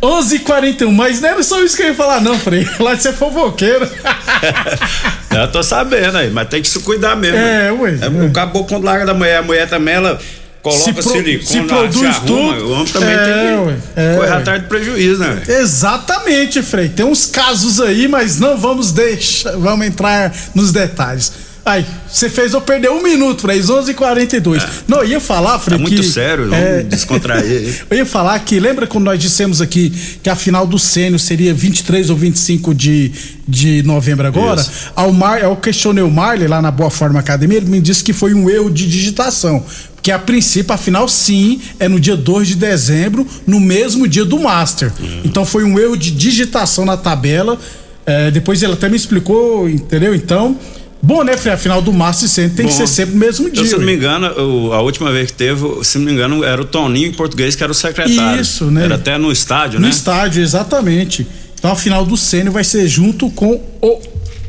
11h41, 0.03 0.91
mas 0.91 1.21
não 1.21 1.29
era 1.29 1.41
só 1.43 1.61
isso 1.63 1.77
que 1.77 1.83
eu 1.83 1.87
ia 1.87 1.93
falar, 1.95 2.19
não, 2.19 2.37
Frei. 2.37 2.67
Lá 2.79 2.93
de 2.93 3.01
ser 3.03 3.13
fofoqueiro. 3.13 3.87
Eu 5.31 5.51
tô 5.51 5.63
sabendo 5.63 6.17
aí, 6.17 6.29
mas 6.29 6.47
tem 6.47 6.61
que 6.61 6.67
se 6.67 6.79
cuidar 6.79 7.15
mesmo. 7.15 7.37
É, 7.37 7.71
ué. 7.71 7.97
É, 8.01 8.07
O 8.25 8.31
caboclo 8.31 8.67
quando 8.67 8.83
larga 8.83 9.05
da 9.05 9.13
mulher, 9.13 9.37
a 9.37 9.41
mulher 9.41 9.67
também, 9.67 9.95
ela 9.95 10.19
coloca 10.61 10.93
pro- 10.93 11.01
silicone, 11.01 11.45
se 11.45 11.61
produz 11.61 12.15
arruma. 12.17 12.25
tudo. 12.27 12.65
O 12.67 12.71
homem 12.73 12.85
também 12.93 13.09
É, 13.09 13.15
tem 13.17 13.75
que 13.75 13.99
é, 13.99 14.15
correr 14.17 14.31
atrás 14.33 14.61
de 14.61 14.67
prejuízo, 14.67 15.19
né? 15.19 15.41
Exatamente, 15.47 16.61
Frei. 16.61 16.89
Tem 16.89 17.05
uns 17.05 17.25
casos 17.25 17.81
aí, 17.81 18.07
mas 18.07 18.39
não 18.39 18.57
vamos 18.57 18.91
deixar, 18.91 19.53
vamos 19.57 19.87
entrar 19.87 20.31
nos 20.53 20.71
detalhes. 20.71 21.31
Aí, 21.65 21.85
você 22.11 22.29
fez 22.29 22.51
eu 22.51 22.59
perder 22.59 22.89
um 22.91 23.01
minuto, 23.01 23.43
Frei, 23.43 23.59
11h42. 23.59 24.61
Não, 24.85 24.97
eu 24.99 25.05
ia 25.05 25.19
falar, 25.21 25.57
Frei, 25.59 25.75
É. 25.75 25.77
Tá 25.77 25.81
muito 25.81 26.01
que... 26.01 26.07
sério, 26.07 26.49
vamos 26.49 26.65
é, 26.65 26.83
descontrair. 26.83 27.85
Eu 27.89 27.97
ia 27.97 28.05
falar 28.05 28.37
que, 28.39 28.59
lembra 28.59 28.85
quando 28.85 29.05
nós 29.05 29.19
dissemos 29.19 29.61
aqui 29.61 29.93
que 30.21 30.29
a 30.29 30.35
final 30.35 30.67
do 30.67 30.77
Sênio 30.77 31.17
seria 31.17 31.53
23 31.53 32.09
ou 32.09 32.17
25 32.17 32.73
de, 32.73 33.11
de 33.47 33.81
novembro 33.83 34.27
agora? 34.27 34.59
Isso. 34.59 34.91
Ao 34.95 35.13
Mar, 35.13 35.41
eu 35.41 35.55
questionei 35.55 36.03
o 36.03 36.11
Marley 36.11 36.47
lá 36.47 36.61
na 36.61 36.69
Boa 36.69 36.89
Forma 36.89 37.19
Academia, 37.19 37.57
ele 37.57 37.69
me 37.69 37.79
disse 37.79 38.03
que 38.03 38.11
foi 38.11 38.33
um 38.33 38.49
erro 38.49 38.69
de 38.69 38.87
digitação. 38.87 39.63
Porque 39.95 40.11
a 40.11 40.19
princípio, 40.19 40.73
a 40.73 40.77
final 40.77 41.07
sim, 41.07 41.61
é 41.79 41.87
no 41.87 41.97
dia 41.97 42.17
2 42.17 42.49
de 42.49 42.55
dezembro, 42.55 43.25
no 43.47 43.61
mesmo 43.61 44.05
dia 44.05 44.25
do 44.25 44.37
Master. 44.37 44.91
Uhum. 44.99 45.21
Então 45.23 45.45
foi 45.45 45.63
um 45.63 45.79
erro 45.79 45.95
de 45.95 46.11
digitação 46.11 46.83
na 46.83 46.97
tabela. 46.97 47.57
É, 48.05 48.29
depois 48.29 48.61
ele 48.61 48.73
até 48.73 48.89
me 48.89 48.97
explicou, 48.97 49.69
entendeu? 49.69 50.13
Então, 50.13 50.57
bom, 51.03 51.23
né, 51.23 51.35
Frei? 51.37 51.53
A 51.53 51.57
final 51.57 51.81
do 51.81 51.91
Master 51.93 52.27
sempre 52.29 52.55
tem 52.57 52.65
que 52.65 52.71
Bom, 52.71 52.77
ser 52.79 52.87
sempre 52.87 53.13
no 53.13 53.19
mesmo 53.19 53.49
dia. 53.51 53.61
Eu, 53.61 53.67
se 53.67 53.75
não 53.77 53.83
me 53.85 53.93
engano, 53.95 54.27
o- 54.41 54.73
a 54.73 54.81
última 54.81 55.11
vez 55.11 55.29
que 55.31 55.37
teve, 55.37 55.61
se 55.83 55.97
não 55.99 56.05
me 56.05 56.13
engano, 56.13 56.43
era 56.43 56.61
o 56.61 56.65
Toninho 56.65 57.07
em 57.09 57.13
português 57.13 57.55
que 57.55 57.61
era 57.61 57.71
o 57.71 57.75
secretário. 57.75 58.41
Isso, 58.41 58.65
né? 58.71 58.85
Era 58.85 58.95
até 58.95 59.17
no 59.17 59.31
estádio, 59.31 59.79
No 59.79 59.85
né? 59.85 59.91
estádio, 59.91 60.41
exatamente. 60.41 61.27
Então 61.59 61.71
a 61.71 61.75
final 61.75 62.05
do 62.05 62.15
Sênio 62.17 62.51
vai 62.51 62.63
ser 62.63 62.87
junto 62.87 63.29
com 63.29 63.61
o 63.81 64.01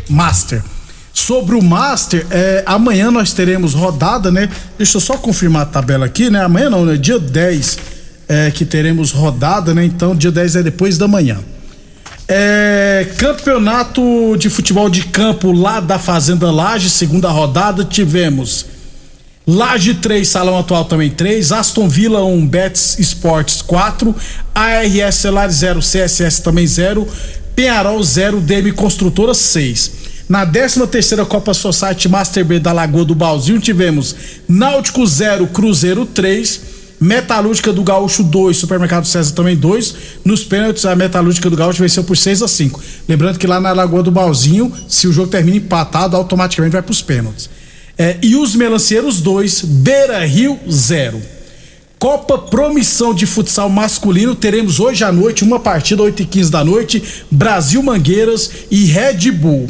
Master. 0.09 0.63
Sobre 1.13 1.55
o 1.55 1.63
Master, 1.63 2.27
é, 2.31 2.63
amanhã 2.67 3.11
nós 3.11 3.33
teremos 3.33 3.73
rodada, 3.73 4.31
né? 4.33 4.49
Deixa 4.77 4.97
eu 4.97 5.01
só 5.01 5.17
confirmar 5.17 5.63
a 5.63 5.67
tabela 5.67 6.07
aqui, 6.07 6.29
né? 6.29 6.43
Amanhã 6.43 6.69
não, 6.71 6.85
né? 6.85 6.97
Dia 6.97 7.19
10 7.21 7.79
é, 8.29 8.51
que 8.51 8.65
teremos 8.65 9.13
rodada, 9.13 9.73
né? 9.75 9.85
Então, 9.85 10.15
dia 10.17 10.33
10 10.33 10.57
é 10.57 10.63
depois 10.63 10.99
da 10.99 11.07
manhã. 11.07 11.39
É, 12.27 13.07
campeonato 13.19 14.37
de 14.39 14.49
futebol 14.49 14.89
de 14.89 15.05
campo 15.05 15.53
lá 15.53 15.79
da 15.79 15.99
Fazenda 15.99 16.51
Laje, 16.51 16.89
segunda 16.89 17.29
rodada, 17.31 17.85
tivemos 17.85 18.65
Laje 19.47 19.93
3, 19.93 20.27
Salão 20.27 20.59
Atual 20.59 20.87
também 20.87 21.11
3, 21.11 21.53
Aston 21.53 21.87
Villa 21.87 22.25
1, 22.25 22.47
Betis 22.47 22.99
Sports 22.99 23.61
4, 23.61 24.15
ARS 24.55 25.15
Celar 25.17 25.51
0, 25.51 25.81
CSS 25.81 26.41
também 26.43 26.67
0, 26.67 27.07
Penharol 27.55 28.03
0, 28.03 28.41
DM 28.41 28.73
Construtora 28.73 29.35
6. 29.35 30.05
Na 30.27 30.47
13 30.47 30.87
terceira 30.87 31.27
Copa 31.27 31.53
Society 31.53 32.09
Master 32.09 32.43
B 32.43 32.59
da 32.59 32.73
Lagoa 32.73 33.05
do 33.05 33.15
Balzinho 33.15 33.61
tivemos 33.61 34.17
Náutico 34.49 35.07
0, 35.07 35.47
Cruzeiro 35.49 36.07
3, 36.07 36.61
Metalúrgica 37.05 37.71
do 37.71 37.83
Gaúcho 37.83 38.23
2, 38.23 38.57
Supermercado 38.57 39.07
César 39.07 39.35
também 39.35 39.55
2. 39.55 39.95
Nos 40.25 40.43
pênaltis, 40.43 40.87
a 40.87 40.97
Metalúrgica 40.97 41.51
do 41.51 41.57
Gaúcho 41.57 41.83
venceu 41.83 42.03
por 42.03 42.17
6 42.17 42.43
a 42.43 42.49
5 42.49 42.81
Lembrando 43.07 43.39
que 43.39 43.47
lá 43.47 43.61
na 43.61 43.73
Lagoa 43.73 44.03
do 44.03 44.11
Balzinho, 44.11 44.73
se 44.89 45.07
o 45.07 45.13
jogo 45.13 45.29
termina 45.29 45.59
empatado, 45.59 46.17
automaticamente 46.17 46.73
vai 46.73 46.83
para 46.83 46.91
os 46.91 47.03
pênaltis. 47.03 47.51
É, 47.99 48.17
e 48.23 48.35
os 48.35 48.57
Melanceiros 48.57 49.21
2, 49.21 49.63
Beira 49.63 50.25
Rio 50.25 50.59
0. 50.69 51.21
Copa 51.99 52.39
Promissão 52.39 53.15
de 53.15 53.27
Futsal 53.27 53.69
Masculino, 53.69 54.35
teremos 54.35 54.81
hoje 54.81 55.05
à 55.05 55.13
noite 55.13 55.45
uma 55.45 55.61
partida, 55.61 56.03
8 56.03 56.23
e 56.23 56.25
15 56.25 56.51
da 56.51 56.65
noite, 56.65 57.03
Brasil 57.31 57.83
Mangueiras 57.83 58.51
e 58.71 58.87
Red 58.87 59.31
Bull. 59.31 59.69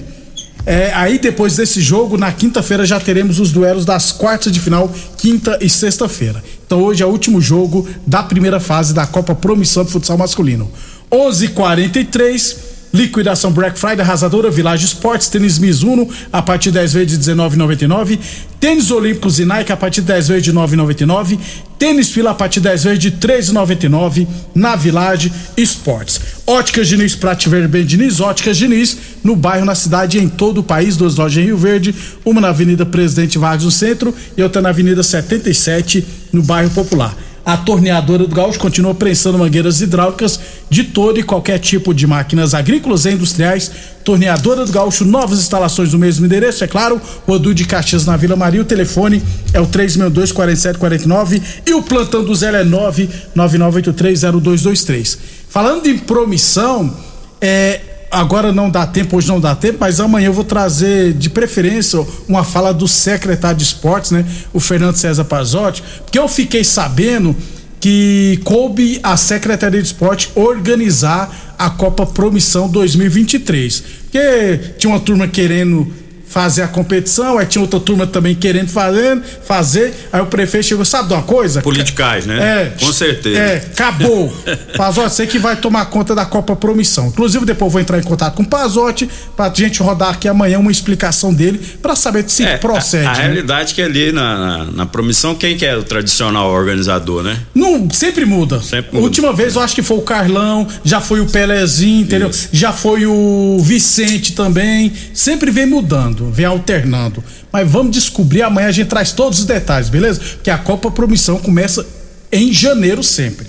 É, 0.67 0.91
aí 0.95 1.19
depois 1.19 1.57
desse 1.57 1.83
jogo, 1.83 2.17
na 2.17 2.33
quinta-feira 2.33 2.87
já 2.87 2.99
teremos 2.99 3.39
os 3.39 3.53
duelos 3.53 3.85
das 3.85 4.11
quartas 4.13 4.51
de 4.51 4.61
final, 4.61 4.91
quinta 5.19 5.59
e 5.61 5.69
sexta-feira. 5.69 6.43
Então 6.67 6.83
hoje 6.83 7.03
é 7.03 7.07
o 7.07 7.11
último 7.11 7.41
jogo 7.41 7.87
da 8.07 8.23
primeira 8.23 8.59
fase 8.59 8.95
da 8.95 9.07
Copa 9.07 9.35
Promissão 9.35 9.85
de 9.85 9.91
Futsal 9.91 10.19
Masculino. 10.19 10.71
11:43 11.11 12.74
Liquidação 12.95 13.51
Black 13.51 13.77
Friday, 13.77 14.03
arrasadora, 14.03 14.53
Village 14.53 14.85
Sports, 14.85 15.29
tênis 15.29 15.59
Mizuno 15.59 16.09
a 16.33 16.41
partir 16.41 16.71
de 16.71 16.79
10 16.79 16.93
vezes 16.93 17.19
de 17.19 17.33
19,99. 17.33 18.21
Tênis 18.61 18.93
Olímpicos 18.93 19.41
e 19.41 19.45
Nike 19.45 19.73
a 19.73 19.77
partir 19.77 20.01
de 20.01 20.07
10 20.07 20.29
vezes 20.29 20.45
de 20.45 20.53
9,99. 20.53 21.37
Tênis 21.77 22.11
Fila 22.11 22.31
a 22.31 22.35
partir 22.35 22.61
de 22.61 22.69
10 22.69 22.85
vezes 22.85 22.99
de 23.01 23.11
3,99 23.11 24.29
na 24.55 24.77
Village 24.77 25.33
Sports. 25.57 26.21
Óticas 26.47 26.87
Diniz, 26.87 27.17
Prate 27.17 27.49
Bem 27.49 27.85
Diniz, 27.85 28.21
Óticas 28.21 28.57
Diniz, 28.57 28.97
no 29.25 29.35
bairro, 29.35 29.65
na 29.65 29.75
cidade 29.75 30.19
e 30.19 30.23
em 30.23 30.29
todo 30.29 30.59
o 30.59 30.63
país, 30.63 30.97
duas 30.97 31.17
lojas 31.17 31.43
em 31.43 31.47
Rio 31.47 31.57
Verde, 31.57 31.93
uma 32.25 32.41
na 32.41 32.51
Avenida 32.51 32.87
Presidente 32.87 33.39
Vargas 33.39 33.65
no 33.65 33.73
centro 33.73 34.15
e 34.37 34.43
outra 34.43 34.63
na 34.63 34.69
Avenida 34.69 35.03
77 35.03 36.07
no 36.33 36.45
bairro 36.45 36.71
Popular. 36.71 37.17
A 37.45 37.59
torneadora 37.59 38.27
do 38.27 38.35
Gaúcho 38.35 38.59
continua 38.59 38.95
prensando 38.95 39.37
mangueiras 39.37 39.83
hidráulicas 39.83 40.41
de 40.71 40.85
todo 40.85 41.21
e 41.21 41.23
qualquer 41.23 41.59
tipo 41.59 41.93
de 41.93 42.07
máquinas 42.07 42.55
agrícolas 42.55 43.05
e 43.05 43.11
industriais. 43.11 43.71
Torneadora 44.03 44.65
do 44.65 44.73
Gaúcho, 44.73 45.05
novas 45.05 45.41
instalações 45.41 45.93
no 45.93 45.99
mesmo 45.99 46.25
endereço, 46.25 46.65
é 46.65 46.67
claro. 46.67 46.99
Rodu 47.27 47.55
de 47.55 47.67
Caxias 47.67 48.07
na 48.07 48.17
Vila 48.17 48.35
Maria. 48.35 48.63
O 48.63 48.65
telefone 48.65 49.23
é 49.53 49.61
o 49.61 49.67
362-4749 49.67 51.43
e 51.67 51.75
o 51.75 51.83
plantão 51.83 52.25
do 52.25 52.35
Zé 52.35 52.49
é 52.49 52.65
999830223. 52.65 55.19
Falando 55.49 55.87
em 55.87 55.99
promissão, 55.99 56.97
é, 57.41 57.94
agora 58.15 58.53
não 58.53 58.71
dá 58.71 58.87
tempo, 58.87 59.17
hoje 59.17 59.29
não 59.29 59.41
dá 59.41 59.55
tempo, 59.55 59.79
mas 59.81 60.01
amanhã 60.01 60.27
eu 60.27 60.33
vou 60.33 60.45
trazer 60.45 61.13
de 61.13 61.29
preferência 61.29 62.05
uma 62.29 62.45
fala 62.45 62.73
do 62.73 62.87
secretário 62.87 63.59
de 63.59 63.65
esportes, 63.65 64.11
né? 64.11 64.25
O 64.53 64.61
Fernando 64.61 64.97
César 64.97 65.25
Pazotti, 65.25 65.83
porque 66.05 66.19
eu 66.19 66.29
fiquei 66.29 66.65
sabendo 66.65 67.37
que 67.81 68.41
coube 68.45 68.99
a 69.03 69.15
Secretaria 69.15 69.81
de 69.81 69.87
Esporte 69.87 70.31
organizar 70.35 71.55
a 71.59 71.69
Copa 71.69 72.07
Promissão 72.07 72.67
2023. 72.67 73.85
Porque 74.05 74.59
tinha 74.79 74.91
uma 74.91 75.01
turma 75.01 75.29
querendo 75.29 75.93
fazer 76.35 76.63
a 76.63 76.67
competição, 76.67 77.39
aí 77.39 77.47
tinha 77.47 77.63
outra 77.63 77.79
turma 77.79 78.09
também 78.09 78.35
querendo 78.35 78.69
fazer, 78.69 79.23
fazer, 79.47 79.95
aí 80.13 80.21
o 80.21 80.27
prefeito 80.27 80.67
chegou, 80.67 80.85
sabe 80.85 81.07
de 81.07 81.15
uma 81.15 81.23
coisa? 81.23 81.63
Politicais, 81.63 82.27
né? 82.27 82.73
É. 82.75 82.85
Com 82.85 82.93
certeza. 82.93 83.39
É, 83.39 83.57
acabou. 83.59 84.35
Pazotti, 84.77 85.11
você 85.15 85.27
que 85.29 85.39
vai 85.39 85.55
tomar 85.55 85.85
conta 85.87 86.13
da 86.13 86.25
Copa 86.27 86.57
Promissão. 86.57 87.07
Inclusive, 87.07 87.45
depois 87.47 87.69
eu 87.69 87.71
vou 87.75 87.81
entrar 87.81 88.01
em 88.01 88.03
contato 88.03 88.35
com 88.35 88.43
o 88.43 88.47
Pazotti 88.47 89.09
pra 89.37 89.49
gente 89.55 89.81
rodar 89.81 90.09
aqui 90.09 90.27
amanhã 90.27 90.59
uma 90.59 90.73
explicação 90.73 91.33
dele 91.33 91.61
para 91.81 91.95
saber 91.95 92.25
se 92.27 92.43
É, 92.43 92.57
procede. 92.57 93.07
A, 93.07 93.13
a 93.13 93.15
né? 93.15 93.23
realidade 93.27 93.71
é 93.71 93.75
que 93.77 93.83
ali 93.83 94.11
na, 94.11 94.37
na, 94.39 94.65
na 94.73 94.87
promissão, 94.87 95.37
quem 95.37 95.57
que 95.57 95.65
é 95.65 95.77
o 95.77 95.85
tradicional 95.85 96.51
organizador, 96.51 97.23
né? 97.23 97.39
Não, 97.55 97.89
sempre 97.91 98.25
muda. 98.25 98.61
Sempre 98.61 98.91
A 98.91 98.95
muda. 98.95 99.05
última 99.05 99.33
vez 99.33 99.55
eu 99.55 99.63
acho 99.63 99.73
que 99.73 99.83
foi 99.83 99.99
o 99.99 100.03
Carlão, 100.03 100.67
já 100.85 101.01
foi 101.01 101.21
o 101.21 101.27
Pelezinho, 101.27 102.03
entendeu? 102.03 102.31
Isso. 102.31 102.49
Já 102.53 102.73
foi 102.73 103.07
o 103.07 103.59
Vicente 103.63 104.33
também. 104.33 104.93
Sempre 105.13 105.53
vem 105.53 105.67
mudando, 105.67 106.24
vem 106.31 106.47
alternando. 106.47 107.23
Mas 107.53 107.71
vamos 107.71 107.93
descobrir 107.93 108.43
amanhã 108.43 108.69
a 108.69 108.73
gente 108.73 108.89
traz 108.89 109.13
todos 109.13 109.41
os 109.41 109.45
detalhes, 109.45 109.89
beleza? 109.89 110.21
Porque 110.21 110.51
a 110.51 110.59
Copa 110.59 110.91
Promissão 110.91 111.39
começa 111.39 111.87
em 112.31 112.53
janeiro 112.53 113.03
sempre. 113.03 113.47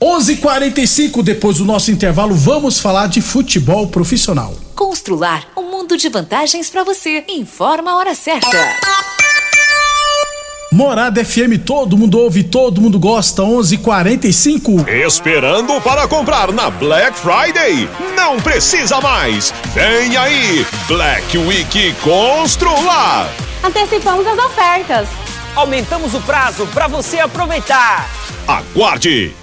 11:45 0.00 1.22
depois 1.22 1.58
do 1.58 1.64
nosso 1.64 1.90
intervalo, 1.90 2.34
vamos 2.34 2.80
falar 2.80 3.06
de 3.06 3.20
futebol 3.20 3.86
profissional. 3.86 4.56
Constrular 4.74 5.46
um 5.56 5.70
mundo 5.70 5.96
de 5.96 6.08
vantagens 6.08 6.68
para 6.68 6.82
você. 6.82 7.24
Informa 7.28 7.92
a 7.92 7.96
hora 7.96 8.14
certa. 8.14 8.81
Morada 10.72 11.22
FM, 11.22 11.58
todo 11.66 11.98
mundo 11.98 12.18
ouve, 12.18 12.42
todo 12.42 12.80
mundo 12.80 12.98
gosta. 12.98 13.42
11:45. 13.42 14.88
Esperando 14.88 15.78
para 15.82 16.08
comprar 16.08 16.50
na 16.50 16.70
Black 16.70 17.18
Friday? 17.18 17.86
Não 18.16 18.40
precisa 18.40 18.98
mais! 18.98 19.52
Vem 19.74 20.16
aí! 20.16 20.66
Black 20.88 21.36
Week 21.36 21.94
Constrular! 22.02 23.28
Antecipamos 23.62 24.26
as 24.26 24.38
ofertas. 24.38 25.08
Aumentamos 25.54 26.14
o 26.14 26.20
prazo 26.22 26.66
para 26.68 26.88
você 26.88 27.20
aproveitar. 27.20 28.08
Aguarde! 28.48 29.41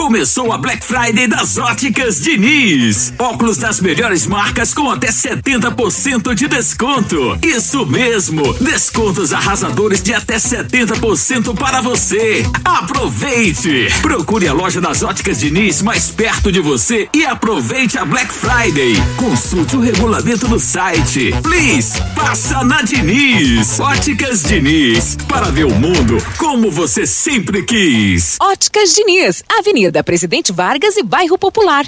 Começou 0.00 0.50
a 0.50 0.56
Black 0.56 0.82
Friday 0.82 1.26
das 1.26 1.58
Óticas 1.58 2.22
Diniz. 2.22 3.12
Óculos 3.18 3.58
das 3.58 3.82
melhores 3.82 4.26
marcas 4.26 4.72
com 4.72 4.90
até 4.90 5.08
70% 5.08 6.34
de 6.34 6.48
desconto. 6.48 7.38
Isso 7.42 7.84
mesmo, 7.84 8.54
descontos 8.54 9.30
arrasadores 9.34 10.02
de 10.02 10.14
até 10.14 10.36
70% 10.36 11.54
para 11.54 11.82
você. 11.82 12.46
Aproveite! 12.64 13.88
Procure 14.00 14.48
a 14.48 14.54
loja 14.54 14.80
das 14.80 15.02
Óticas 15.02 15.38
Diniz 15.38 15.82
mais 15.82 16.10
perto 16.10 16.50
de 16.50 16.60
você 16.60 17.06
e 17.14 17.26
aproveite 17.26 17.98
a 17.98 18.06
Black 18.06 18.32
Friday. 18.32 18.94
Consulte 19.18 19.76
o 19.76 19.80
regulamento 19.80 20.48
no 20.48 20.58
site. 20.58 21.30
Please, 21.42 22.00
passa 22.16 22.64
na 22.64 22.80
Diniz. 22.80 23.78
Óticas 23.78 24.44
Diniz, 24.44 25.18
para 25.28 25.50
ver 25.50 25.66
o 25.66 25.74
mundo 25.74 26.16
como 26.38 26.70
você 26.70 27.06
sempre 27.06 27.62
quis. 27.64 28.38
Óticas 28.40 28.94
Diniz, 28.94 29.44
Avenida 29.46 29.89
Presidente 30.04 30.52
Vargas 30.52 30.96
e 30.96 31.02
Bairro 31.02 31.36
Popular. 31.36 31.84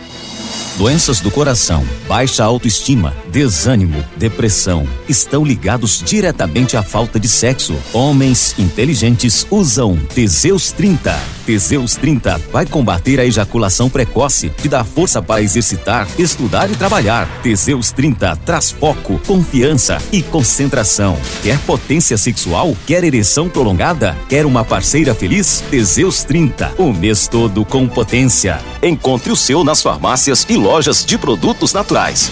Doenças 0.77 1.21
do 1.21 1.31
coração, 1.31 1.87
baixa 2.09 2.43
autoestima, 2.43 3.15
desânimo, 3.31 4.03
depressão 4.17 4.89
estão 5.09 5.45
ligados 5.45 6.03
diretamente 6.05 6.77
à 6.77 6.83
falta 6.83 7.21
de 7.21 7.29
sexo. 7.29 7.77
Homens 7.93 8.55
inteligentes 8.59 9.47
usam 9.51 9.97
Teseus 10.15 10.73
30. 10.73 11.15
Teseus 11.45 11.97
30 11.97 12.41
vai 12.53 12.65
combater 12.67 13.19
a 13.19 13.25
ejaculação 13.25 13.91
precoce, 13.91 14.51
te 14.51 14.69
dá 14.69 14.85
força 14.85 15.21
para 15.21 15.43
exercitar, 15.43 16.07
estudar 16.19 16.71
e 16.71 16.77
trabalhar. 16.77 17.29
Teseus 17.43 17.91
30 17.91 18.37
traz 18.37 18.71
foco, 18.71 19.21
confiança 19.27 19.99
e 20.13 20.23
concentração. 20.23 21.19
Quer 21.43 21.59
potência 21.61 22.17
sexual? 22.17 22.77
Quer 22.87 23.03
ereção 23.05 23.49
prolongada? 23.49 24.17
Quer 24.29 24.47
uma 24.47 24.65
parceira 24.65 25.15
feliz? 25.15 25.63
Teseus 25.71 26.23
30, 26.23 26.75
o 26.79 26.93
mês 26.93 27.27
todo 27.27 27.65
com 27.65 27.89
potência. 27.89 28.61
Encontre 28.83 29.33
o 29.33 29.37
seu 29.37 29.65
nas 29.65 29.83
farmácias 29.83 30.47
e 30.49 30.57
lojas 30.57 31.05
de 31.05 31.19
produtos 31.19 31.73
naturais. 31.73 32.31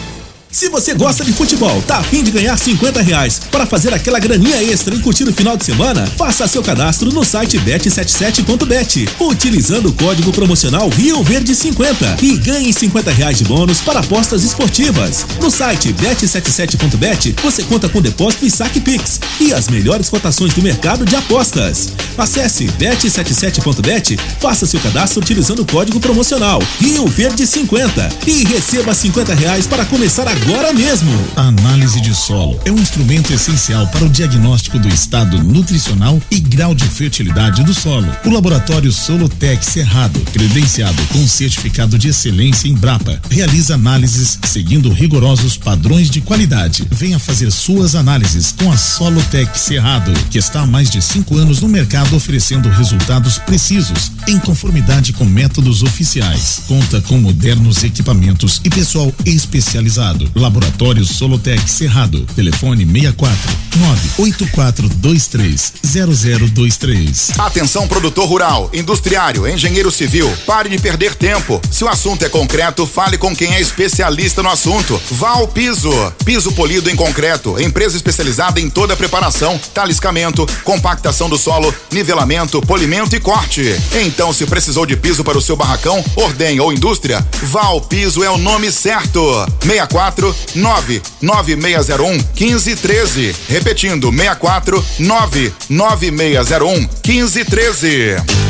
Se 0.52 0.68
você 0.68 0.94
gosta 0.94 1.24
de 1.24 1.32
futebol, 1.32 1.80
tá 1.82 1.98
afim 1.98 2.24
de 2.24 2.32
ganhar 2.32 2.56
50 2.56 3.00
reais 3.02 3.40
para 3.52 3.64
fazer 3.64 3.94
aquela 3.94 4.18
graninha 4.18 4.60
extra 4.60 4.92
e 4.92 4.98
curtir 4.98 5.22
o 5.28 5.32
final 5.32 5.56
de 5.56 5.64
semana, 5.64 6.04
faça 6.18 6.48
seu 6.48 6.60
cadastro 6.60 7.12
no 7.12 7.24
site 7.24 7.56
bet77.bet, 7.60 9.08
utilizando 9.20 9.90
o 9.90 9.92
código 9.92 10.32
promocional 10.32 10.88
Rio 10.88 11.22
Verde 11.22 11.54
50 11.54 12.16
e 12.20 12.36
ganhe 12.36 12.72
50 12.72 13.12
reais 13.12 13.38
de 13.38 13.44
bônus 13.44 13.80
para 13.80 14.00
apostas 14.00 14.42
esportivas. 14.42 15.24
No 15.40 15.52
site 15.52 15.94
bet77.bet 15.94 17.36
você 17.40 17.62
conta 17.62 17.88
com 17.88 18.02
depósito 18.02 18.44
e 18.44 18.50
saque 18.50 18.80
Pix 18.80 19.20
e 19.38 19.54
as 19.54 19.68
melhores 19.68 20.10
cotações 20.10 20.52
do 20.52 20.62
mercado 20.62 21.04
de 21.04 21.14
apostas. 21.14 21.92
Acesse 22.20 22.66
bet77.bet, 22.66 24.18
faça 24.38 24.66
seu 24.66 24.78
cadastro 24.78 25.22
utilizando 25.22 25.60
o 25.60 25.66
código 25.66 25.98
promocional 25.98 26.62
Rio 26.78 27.06
Verde 27.06 27.46
50 27.46 28.10
e 28.26 28.44
receba 28.44 28.92
50 28.92 29.34
reais 29.34 29.66
para 29.66 29.86
começar 29.86 30.28
agora 30.28 30.70
mesmo. 30.74 31.10
A 31.34 31.44
análise 31.44 31.98
de 31.98 32.14
solo 32.14 32.60
é 32.66 32.70
um 32.70 32.78
instrumento 32.78 33.32
essencial 33.32 33.86
para 33.86 34.04
o 34.04 34.08
diagnóstico 34.10 34.78
do 34.78 34.86
estado 34.86 35.42
nutricional 35.42 36.20
e 36.30 36.38
grau 36.40 36.74
de 36.74 36.84
fertilidade 36.84 37.64
do 37.64 37.72
solo. 37.72 38.14
O 38.26 38.28
laboratório 38.28 38.92
Solotec 38.92 39.64
Cerrado, 39.64 40.20
credenciado 40.30 41.02
com 41.06 41.26
certificado 41.26 41.98
de 41.98 42.08
excelência 42.08 42.68
em 42.68 42.74
Brapa, 42.74 43.18
realiza 43.30 43.76
análises 43.76 44.38
seguindo 44.44 44.92
rigorosos 44.92 45.56
padrões 45.56 46.10
de 46.10 46.20
qualidade. 46.20 46.86
Venha 46.90 47.18
fazer 47.18 47.50
suas 47.50 47.94
análises 47.94 48.52
com 48.52 48.70
a 48.70 48.76
Solotec 48.76 49.58
Cerrado, 49.58 50.12
que 50.30 50.36
está 50.36 50.60
há 50.60 50.66
mais 50.66 50.90
de 50.90 51.00
cinco 51.00 51.38
anos 51.38 51.62
no 51.62 51.68
mercado 51.68 52.09
oferecendo 52.16 52.68
resultados 52.68 53.38
precisos, 53.38 54.10
em 54.26 54.38
conformidade 54.38 55.12
com 55.12 55.24
métodos 55.24 55.82
oficiais. 55.82 56.62
Conta 56.66 57.00
com 57.00 57.18
modernos 57.18 57.84
equipamentos 57.84 58.60
e 58.64 58.70
pessoal 58.70 59.12
especializado. 59.24 60.30
Laboratório 60.34 61.04
Solotec 61.04 61.68
Cerrado. 61.68 62.20
Telefone 62.34 62.86
64 62.86 63.50
98423 63.76 65.72
0023. 65.82 67.38
Atenção 67.38 67.86
produtor 67.88 68.28
rural, 68.28 68.70
industriário, 68.72 69.48
engenheiro 69.48 69.90
civil, 69.90 70.30
pare 70.46 70.68
de 70.68 70.78
perder 70.78 71.14
tempo. 71.14 71.60
Se 71.70 71.84
o 71.84 71.88
assunto 71.88 72.24
é 72.24 72.28
concreto, 72.28 72.86
fale 72.86 73.18
com 73.18 73.34
quem 73.34 73.54
é 73.54 73.60
especialista 73.60 74.42
no 74.42 74.48
assunto. 74.50 75.00
Val 75.10 75.48
Piso, 75.48 75.90
piso 76.24 76.52
polido 76.52 76.90
em 76.90 76.96
concreto, 76.96 77.60
empresa 77.60 77.96
especializada 77.96 78.60
em 78.60 78.70
toda 78.70 78.94
a 78.94 78.96
preparação, 78.96 79.60
taliscamento, 79.74 80.46
compactação 80.64 81.28
do 81.28 81.38
solo, 81.38 81.74
nivelamento, 81.92 82.60
polimento 82.60 83.14
e 83.16 83.20
corte. 83.20 83.74
Então, 84.02 84.32
se 84.32 84.46
precisou 84.46 84.86
de 84.86 84.96
piso 84.96 85.24
para 85.24 85.38
o 85.38 85.42
seu 85.42 85.56
barracão, 85.56 86.04
ordem 86.16 86.60
ou 86.60 86.72
indústria, 86.72 87.26
Val 87.42 87.80
Piso 87.80 88.22
é 88.22 88.30
o 88.30 88.38
nome 88.38 88.70
certo. 88.72 89.20
64 89.62 90.34
99601 90.54 92.12
1513. 92.12 93.36
Repetindo, 93.48 94.10
64 94.10 94.84
99601 94.98 96.88
1513. 97.06 98.49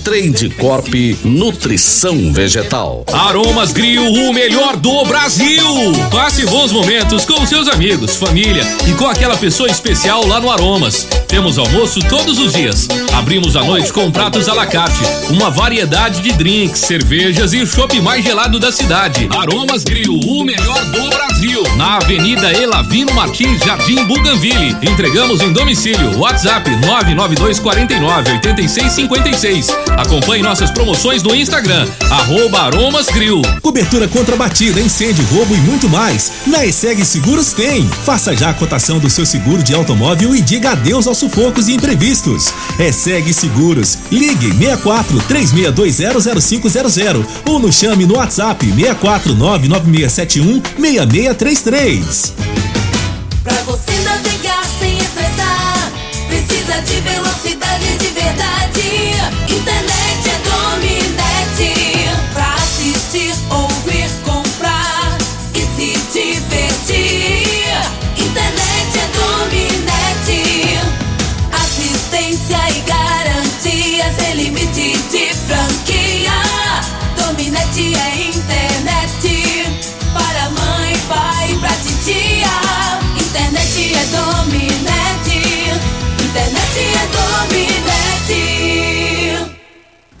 Trade 0.00 0.50
Corp 0.58 0.88
Nutrição 1.24 2.32
Vegetal. 2.32 3.04
Aromas 3.12 3.72
Grill, 3.72 4.02
o 4.02 4.32
melhor 4.32 4.76
do 4.76 5.04
Brasil. 5.04 5.64
Passe 6.10 6.46
bons 6.46 6.72
momentos 6.72 7.24
com 7.24 7.44
seus 7.46 7.68
amigos, 7.68 8.16
família 8.16 8.62
e 8.88 8.94
com 8.94 9.06
aquela 9.06 9.36
pessoa 9.36 9.68
especial 9.68 10.26
lá 10.26 10.40
no 10.40 10.50
Aromas. 10.50 11.06
Temos 11.28 11.58
almoço 11.58 12.00
todos 12.08 12.38
os 12.38 12.52
dias. 12.52 12.88
Abrimos 13.12 13.56
à 13.56 13.64
noite 13.64 13.92
com 13.92 14.10
pratos 14.10 14.48
à 14.48 14.54
la 14.54 14.66
carte, 14.66 15.00
uma 15.30 15.50
variedade 15.50 16.20
de 16.20 16.32
drinks, 16.32 16.80
cervejas 16.80 17.52
e 17.52 17.58
o 17.58 17.66
chopp 17.66 18.00
mais 18.00 18.24
gelado 18.24 18.58
da 18.58 18.70
cidade. 18.70 19.28
Aromas 19.30 19.84
Grill, 19.84 20.14
o 20.14 20.44
melhor 20.44 20.84
do 20.86 21.08
Brasil. 21.08 21.62
Na 21.76 21.96
Avenida 21.96 22.52
Elavino 22.52 23.12
Martins, 23.14 23.60
Jardim 23.64 24.04
Buganville. 24.04 24.76
Entregamos 24.82 25.40
em 25.40 25.52
domicílio. 25.52 26.18
WhatsApp 26.18 26.68
992 26.70 27.58
49 27.58 28.32
86 28.32 28.92
56. 28.92 29.81
Acompanhe 29.96 30.42
nossas 30.42 30.70
promoções 30.70 31.22
no 31.22 31.34
Instagram, 31.34 31.86
arroba 32.10 32.62
Aromas 32.62 33.06
Grill. 33.06 33.40
Cobertura 33.60 34.08
contra 34.08 34.36
batida, 34.36 34.80
incêndio, 34.80 35.24
roubo 35.26 35.54
e 35.54 35.58
muito 35.58 35.88
mais. 35.88 36.32
Na 36.46 36.66
ESEG 36.66 37.04
Seguros 37.04 37.52
tem. 37.52 37.88
Faça 38.04 38.36
já 38.36 38.50
a 38.50 38.54
cotação 38.54 38.98
do 38.98 39.08
seu 39.08 39.24
seguro 39.24 39.62
de 39.62 39.74
automóvel 39.74 40.34
e 40.34 40.40
diga 40.40 40.72
adeus 40.72 41.06
aos 41.06 41.18
sufocos 41.18 41.68
e 41.68 41.74
imprevistos. 41.74 42.52
ESEG 42.78 43.32
Seguros. 43.32 43.98
Ligue 44.10 44.52
64 44.52 45.18
36200500 45.28 47.24
ou 47.46 47.58
nos 47.58 47.74
chame 47.74 48.06
no 48.06 48.16
WhatsApp 48.16 48.66
64 48.66 49.34
99671 49.34 50.62
6633. 50.78 52.34
Pra 53.42 53.54
você 53.62 53.92
navegar 54.04 54.64
sem 54.78 54.98
estressar, 54.98 55.92
precisa 56.28 56.80
de 56.82 57.00
velocidade 57.00 57.98
de 57.98 58.06
verdade. 58.08 58.62
Internet 59.62 60.28
é 60.28 61.91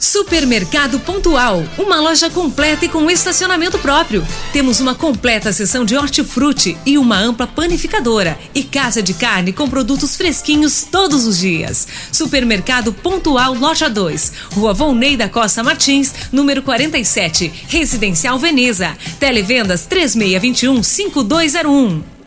Supermercado 0.02 0.98
Pontual, 0.98 1.62
uma 1.78 2.00
loja 2.00 2.28
completa 2.28 2.84
e 2.84 2.88
com 2.88 3.08
estacionamento 3.08 3.78
próprio. 3.78 4.26
Temos 4.52 4.80
uma 4.80 4.96
completa 4.96 5.52
seção 5.52 5.84
de 5.84 5.96
hortifruti 5.96 6.76
e 6.84 6.98
uma 6.98 7.16
ampla 7.16 7.46
panificadora 7.46 8.36
e 8.52 8.64
casa 8.64 9.00
de 9.00 9.14
carne 9.14 9.52
com 9.52 9.70
produtos 9.70 10.16
fresquinhos 10.16 10.82
todos 10.90 11.24
os 11.24 11.38
dias. 11.38 11.86
Supermercado 12.10 12.92
Pontual 12.92 13.54
Loja 13.54 13.88
2, 13.88 14.32
Rua 14.54 14.74
Volney 14.74 15.16
da 15.16 15.28
Costa 15.28 15.62
Martins, 15.62 16.12
número 16.32 16.62
47, 16.62 17.66
Residencial 17.68 18.40
Veneza. 18.40 18.96
Televendas 19.20 19.86
3621 19.86 20.82
5201. 20.82 22.11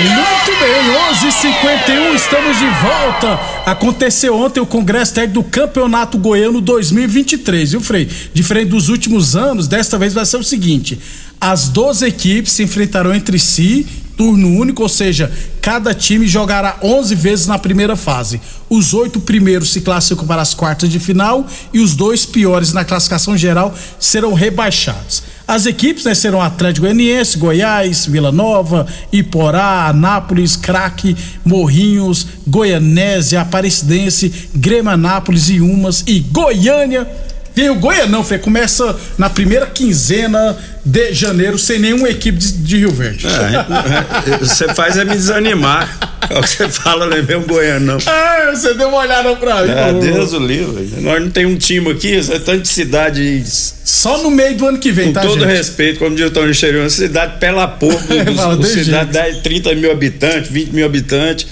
Muito 0.00 0.58
bem, 0.58 0.90
11:51 1.12 2.14
estamos 2.16 2.58
de 2.58 2.66
volta. 2.66 3.40
Aconteceu 3.64 4.36
ontem 4.36 4.60
o 4.60 4.66
Congresso 4.66 5.14
Técnico 5.14 5.42
do 5.42 5.48
Campeonato 5.48 6.18
Goiano 6.18 6.60
2023, 6.60 7.70
viu, 7.70 7.80
Frei? 7.80 8.08
Diferente 8.32 8.70
dos 8.70 8.88
últimos 8.88 9.36
anos, 9.36 9.68
desta 9.68 9.96
vez 9.96 10.12
vai 10.12 10.26
ser 10.26 10.38
o 10.38 10.42
seguinte: 10.42 10.98
as 11.40 11.68
12 11.68 12.06
equipes 12.06 12.52
se 12.52 12.64
enfrentarão 12.64 13.14
entre 13.14 13.38
si, 13.38 13.86
turno 14.16 14.48
único, 14.48 14.82
ou 14.82 14.88
seja, 14.88 15.32
cada 15.60 15.94
time 15.94 16.26
jogará 16.26 16.76
11 16.82 17.14
vezes 17.14 17.46
na 17.46 17.58
primeira 17.58 17.94
fase. 17.94 18.40
Os 18.68 18.94
oito 18.94 19.20
primeiros 19.20 19.70
se 19.70 19.80
classificam 19.80 20.26
para 20.26 20.42
as 20.42 20.54
quartas 20.54 20.90
de 20.90 20.98
final 20.98 21.46
e 21.72 21.78
os 21.78 21.94
dois 21.94 22.26
piores 22.26 22.72
na 22.72 22.84
classificação 22.84 23.36
geral 23.36 23.72
serão 24.00 24.34
rebaixados. 24.34 25.22
As 25.46 25.66
equipes 25.66 26.04
né, 26.04 26.14
serão 26.14 26.40
Atlético 26.40 26.86
Goianiense, 26.86 27.36
Goiás, 27.38 28.06
Vila 28.06 28.32
Nova, 28.32 28.86
Iporá, 29.12 29.86
Anápolis, 29.88 30.56
Craque, 30.56 31.14
Morrinhos, 31.44 32.26
Goianésia, 32.46 33.42
Aparecidense, 33.42 34.48
Grêmio 34.54 34.90
Anápolis, 34.90 35.50
Iumas 35.50 36.02
e 36.06 36.20
Goiânia 36.20 37.06
Vem 37.54 37.70
o 37.70 37.76
Goianão, 37.76 38.24
Frei, 38.24 38.40
começa 38.40 38.96
na 39.16 39.30
primeira 39.30 39.66
quinzena 39.66 40.56
de 40.84 41.14
janeiro 41.14 41.56
sem 41.56 41.78
nenhuma 41.78 42.08
equipe 42.08 42.36
de, 42.36 42.52
de 42.52 42.76
Rio 42.78 42.90
Verde. 42.90 43.26
É, 43.26 44.32
é, 44.32 44.38
você 44.38 44.74
faz 44.74 44.96
é 44.96 45.04
me 45.04 45.12
desanimar. 45.12 46.14
É 46.28 46.38
o 46.38 46.42
que 46.42 46.48
você 46.48 46.68
fala, 46.68 47.06
não 47.06 47.16
é 47.16 47.22
ver 47.22 47.36
um 47.36 47.42
Goianão. 47.42 47.98
Ah, 48.06 48.50
você 48.52 48.74
deu 48.74 48.88
uma 48.88 48.98
olhada 48.98 49.36
pra 49.36 49.62
mim. 49.62 49.70
É, 49.70 49.92
Deus 49.92 50.32
o 50.32 50.38
livre. 50.38 51.00
Nós 51.00 51.22
não 51.22 51.30
tem 51.30 51.46
um 51.46 51.56
time 51.56 51.90
aqui, 51.90 52.16
é 52.16 52.38
tanta 52.40 52.64
cidade. 52.64 53.44
Só 53.84 54.18
no 54.18 54.30
meio 54.30 54.56
do 54.56 54.66
ano 54.66 54.78
que 54.78 54.90
vem, 54.90 55.08
Com 55.08 55.12
tá, 55.12 55.20
todo 55.20 55.40
gente? 55.40 55.54
respeito, 55.54 55.98
como 55.98 56.16
diz 56.16 56.26
o 56.26 56.30
Tony 56.30 56.54
Cheiro, 56.54 56.80
uma 56.80 56.90
cidade 56.90 57.38
pela 57.38 57.68
pouco, 57.68 58.02
Fala, 58.34 58.62
cidade 58.64 59.34
de 59.36 59.42
30 59.42 59.74
mil 59.76 59.92
habitantes, 59.92 60.50
20 60.50 60.70
mil 60.70 60.86
habitantes. 60.86 61.46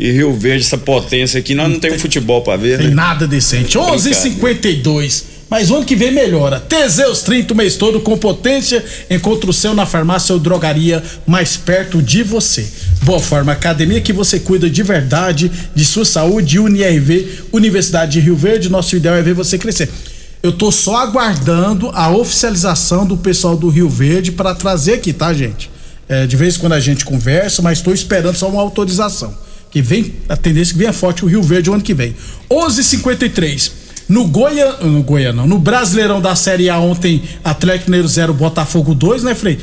E 0.00 0.12
Rio 0.12 0.32
Verde, 0.32 0.64
essa 0.64 0.78
potência 0.78 1.38
aqui, 1.38 1.54
nós 1.54 1.70
não 1.70 1.78
temos 1.78 2.00
futebol 2.00 2.40
pra 2.40 2.56
ver, 2.56 2.78
Tem 2.78 2.88
né? 2.88 2.94
nada 2.94 3.28
decente. 3.28 3.76
11:52. 3.76 5.24
Mas 5.50 5.68
o 5.68 5.76
ano 5.76 5.84
que 5.84 5.94
vem 5.94 6.10
melhora. 6.10 6.58
Teseus 6.58 7.20
30 7.20 7.52
o 7.52 7.56
mês 7.56 7.76
todo 7.76 8.00
com 8.00 8.16
potência. 8.16 8.82
Encontre 9.10 9.50
o 9.50 9.52
seu 9.52 9.74
na 9.74 9.84
farmácia 9.84 10.32
ou 10.32 10.38
drogaria 10.38 11.02
mais 11.26 11.58
perto 11.58 12.00
de 12.00 12.22
você. 12.22 12.66
Boa 13.02 13.20
Forma 13.20 13.52
Academia 13.52 14.00
que 14.00 14.12
você 14.12 14.40
cuida 14.40 14.70
de 14.70 14.82
verdade 14.82 15.52
de 15.74 15.84
sua 15.84 16.06
saúde. 16.06 16.58
UniRV, 16.58 17.28
Universidade 17.52 18.12
de 18.12 18.20
Rio 18.20 18.36
Verde. 18.36 18.70
Nosso 18.70 18.96
ideal 18.96 19.16
é 19.16 19.22
ver 19.22 19.34
você 19.34 19.58
crescer. 19.58 19.90
Eu 20.42 20.52
tô 20.52 20.72
só 20.72 20.96
aguardando 20.96 21.90
a 21.90 22.10
oficialização 22.10 23.04
do 23.04 23.18
pessoal 23.18 23.54
do 23.54 23.68
Rio 23.68 23.90
Verde 23.90 24.32
para 24.32 24.54
trazer 24.54 24.94
aqui, 24.94 25.12
tá, 25.12 25.34
gente? 25.34 25.70
É, 26.08 26.26
de 26.26 26.36
vez 26.36 26.56
em 26.56 26.60
quando 26.60 26.72
a 26.72 26.80
gente 26.80 27.04
conversa, 27.04 27.60
mas 27.60 27.78
estou 27.78 27.92
esperando 27.92 28.36
só 28.36 28.48
uma 28.48 28.62
autorização. 28.62 29.49
Que 29.70 29.80
vem, 29.80 30.14
a 30.28 30.36
tendência 30.36 30.72
é 30.72 30.74
que 30.74 30.78
venha 30.78 30.92
forte 30.92 31.24
o 31.24 31.28
Rio 31.28 31.42
Verde 31.42 31.70
o 31.70 31.74
ano 31.74 31.82
que 31.82 31.94
vem. 31.94 32.14
11:53 32.50 33.80
no 34.10 34.24
Goiânia, 34.26 34.72
no 34.82 35.02
Goiânia 35.04 35.32
não, 35.32 35.46
no 35.46 35.58
Brasileirão 35.58 36.20
da 36.20 36.34
Série 36.34 36.68
A 36.68 36.78
ontem, 36.78 37.22
Atlético 37.44 37.90
Mineiro 37.90 38.08
0, 38.08 38.34
Botafogo 38.34 38.92
2, 38.92 39.22
né, 39.22 39.36
Frei? 39.36 39.58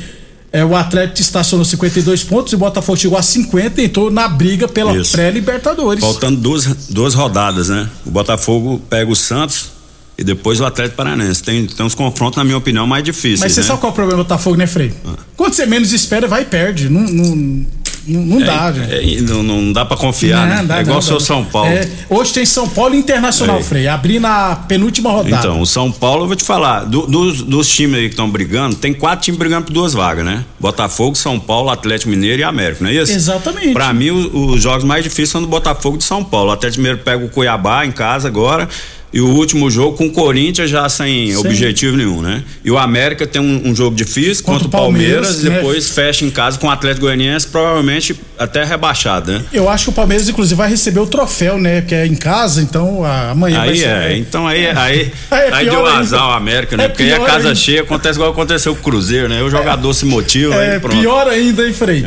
É, 0.50 0.64
o 0.64 0.74
Atlético 0.74 1.20
estacionou 1.20 1.64
52 1.66 2.24
pontos 2.24 2.54
e 2.54 2.56
o 2.56 2.58
Botafogo 2.58 2.96
chegou 2.96 3.18
a 3.18 3.22
50 3.22 3.82
e 3.82 3.84
entrou 3.84 4.10
na 4.10 4.26
briga 4.26 4.66
pela 4.66 4.94
pré-Libertadores. 5.04 6.02
Faltando 6.02 6.40
duas, 6.40 6.64
duas 6.88 7.12
rodadas, 7.12 7.68
né? 7.68 7.86
O 8.06 8.10
Botafogo 8.10 8.80
pega 8.88 9.10
o 9.10 9.14
Santos 9.14 9.72
e 10.16 10.24
depois 10.24 10.58
o 10.58 10.64
Atlético 10.64 10.96
Paranense. 10.96 11.42
Tem, 11.42 11.66
tem 11.66 11.84
uns 11.84 11.94
confrontos, 11.94 12.38
na 12.38 12.44
minha 12.44 12.56
opinião, 12.56 12.86
mais 12.86 13.04
difíceis. 13.04 13.40
Mas 13.40 13.52
você 13.52 13.60
né? 13.60 13.66
sabe 13.66 13.80
qual 13.80 13.90
é 13.90 13.92
o 13.92 13.94
problema 13.94 14.22
do 14.22 14.24
Botafogo, 14.26 14.56
né, 14.56 14.66
Frei? 14.66 14.94
Quando 15.36 15.52
você 15.52 15.66
menos 15.66 15.92
espera, 15.92 16.26
vai 16.26 16.42
e 16.42 16.46
perde. 16.46 16.88
Não, 16.88 17.02
não, 17.02 17.66
não, 18.08 18.22
não 18.22 18.38
dá, 18.46 18.72
gente. 18.72 18.92
É, 18.92 19.14
é, 19.18 19.20
não, 19.20 19.42
não 19.42 19.72
dá 19.72 19.84
pra 19.84 19.96
confiar, 19.96 20.46
né? 20.46 20.62
dá, 20.64 20.78
é 20.78 20.80
igual 20.82 20.98
o 20.98 21.02
seu. 21.02 21.20
São 21.20 21.44
Paulo. 21.44 21.70
É, 21.70 21.88
hoje 22.08 22.32
tem 22.32 22.46
São 22.46 22.68
Paulo 22.68 22.94
e 22.94 22.98
Internacional, 22.98 23.58
É. 23.58 23.62
Frei. 23.62 23.86
Abrir 23.88 24.18
na 24.20 24.56
penúltima 24.56 25.10
rodada. 25.10 25.36
Então, 25.36 25.60
o 25.60 25.66
São 25.66 25.90
Paulo, 25.92 26.22
eu 26.24 26.26
vou 26.28 26.36
te 26.36 26.44
falar, 26.44 26.84
do- 26.84 27.06
dos, 27.06 27.42
dos 27.42 27.68
times 27.68 27.96
aí 27.96 28.04
que 28.04 28.14
estão 28.14 28.28
brigando, 28.30 28.76
tem 28.76 28.92
quatro 28.94 29.24
times 29.24 29.38
brigando 29.38 29.66
por 29.66 29.72
duas 29.72 29.92
vagas, 29.92 30.24
né? 30.24 30.44
Botafogo, 30.58 31.16
São 31.16 31.38
Paulo, 31.38 31.70
Atlético 31.70 32.10
Mineiro 32.10 32.40
e 32.40 32.44
América, 32.44 32.82
não 32.82 32.90
é 32.90 32.94
isso? 32.94 33.12
Exatamente. 33.12 33.72
Pra 33.72 33.92
mim, 33.92 34.10
o- 34.10 34.50
os 34.52 34.62
jogos 34.62 34.84
mais 34.84 35.02
difíceis 35.04 35.30
são 35.30 35.40
do 35.40 35.46
Botafogo 35.48 35.96
e 35.96 35.98
de 35.98 36.04
São 36.04 36.24
Paulo. 36.24 36.50
O 36.50 36.52
Atlético 36.52 36.80
Mineiro 36.82 37.02
pega 37.04 37.24
o 37.24 37.28
Cuiabá 37.28 37.84
em 37.84 37.92
casa 37.92 38.28
agora. 38.28 38.68
E 39.10 39.22
o 39.22 39.26
último 39.26 39.70
jogo 39.70 39.96
com 39.96 40.06
o 40.08 40.10
Corinthians 40.10 40.68
já 40.68 40.86
sem, 40.88 41.28
Sem- 41.28 41.36
objetivo 41.38 41.96
nenhum, 41.96 42.20
né? 42.20 42.42
E 42.62 42.70
o 42.70 42.76
América 42.76 43.26
tem 43.26 43.40
um, 43.40 43.68
um 43.70 43.74
jogo 43.74 43.96
difícil 43.96 44.44
contra, 44.44 44.64
Contra 44.64 44.68
o 44.68 44.70
Palmeiras, 44.82 45.28
Palmeiras, 45.28 45.42
né? 45.44 45.56
depois 45.56 45.88
fecha 45.88 46.26
em 46.26 46.30
casa 46.30 46.58
com 46.58 46.66
o 46.66 46.70
Atlético 46.70 47.06
Goianiense, 47.06 47.46
provavelmente 47.46 48.14
até 48.38 48.64
rebaixado, 48.64 49.32
né? 49.32 49.42
Eu 49.50 49.66
acho 49.66 49.84
que 49.84 49.90
o 49.90 49.92
Palmeiras, 49.94 50.28
inclusive, 50.28 50.54
vai 50.56 50.68
receber 50.68 51.00
o 51.00 51.06
troféu, 51.06 51.56
né? 51.58 51.80
Que 51.80 51.94
é 51.94 52.06
em 52.06 52.14
casa, 52.14 52.60
então 52.60 53.02
a- 53.02 53.30
amanhã 53.30 53.60
vai 53.60 53.68
Aí 53.70 53.78
ser. 53.78 53.88
é, 53.88 54.16
então 54.18 54.46
aí, 54.46 54.66
aí, 54.66 55.10
Aí 55.30 55.52
aí, 55.52 55.66
é 55.66 55.70
deu 55.70 55.86
ainda. 55.86 56.00
azar 56.00 56.28
o 56.28 56.32
América, 56.32 56.76
né? 56.76 56.84
É 56.84 56.88
Porque 56.88 57.04
aí 57.04 57.12
a 57.14 57.20
casa 57.20 57.48
ainda. 57.48 57.54
cheia 57.54 57.80
acontece 57.80 58.18
igual 58.18 58.30
aconteceu 58.30 58.74
com 58.74 58.80
o 58.80 58.84
Cruzeiro, 58.84 59.26
né? 59.28 59.42
O 59.42 59.48
jogador 59.48 59.94
se 59.94 60.04
motiva, 60.04 60.54
É, 60.54 60.74
aí 60.74 60.80
pronto. 60.80 61.00
pior 61.00 61.26
ainda, 61.28 61.66
hein, 61.66 61.72
Frei? 61.72 62.04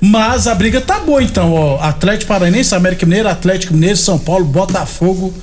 Mas 0.00 0.46
a 0.46 0.54
briga 0.54 0.80
tá 0.80 1.00
boa, 1.00 1.20
então, 1.22 1.52
ó. 1.52 1.80
Atlético 1.80 2.28
Paranaense, 2.28 2.72
América 2.74 3.04
Mineiro, 3.04 3.28
Atlético 3.28 3.74
Mineiro, 3.74 3.96
São 3.96 4.16
Paulo, 4.18 4.44
Botafogo. 4.44 5.34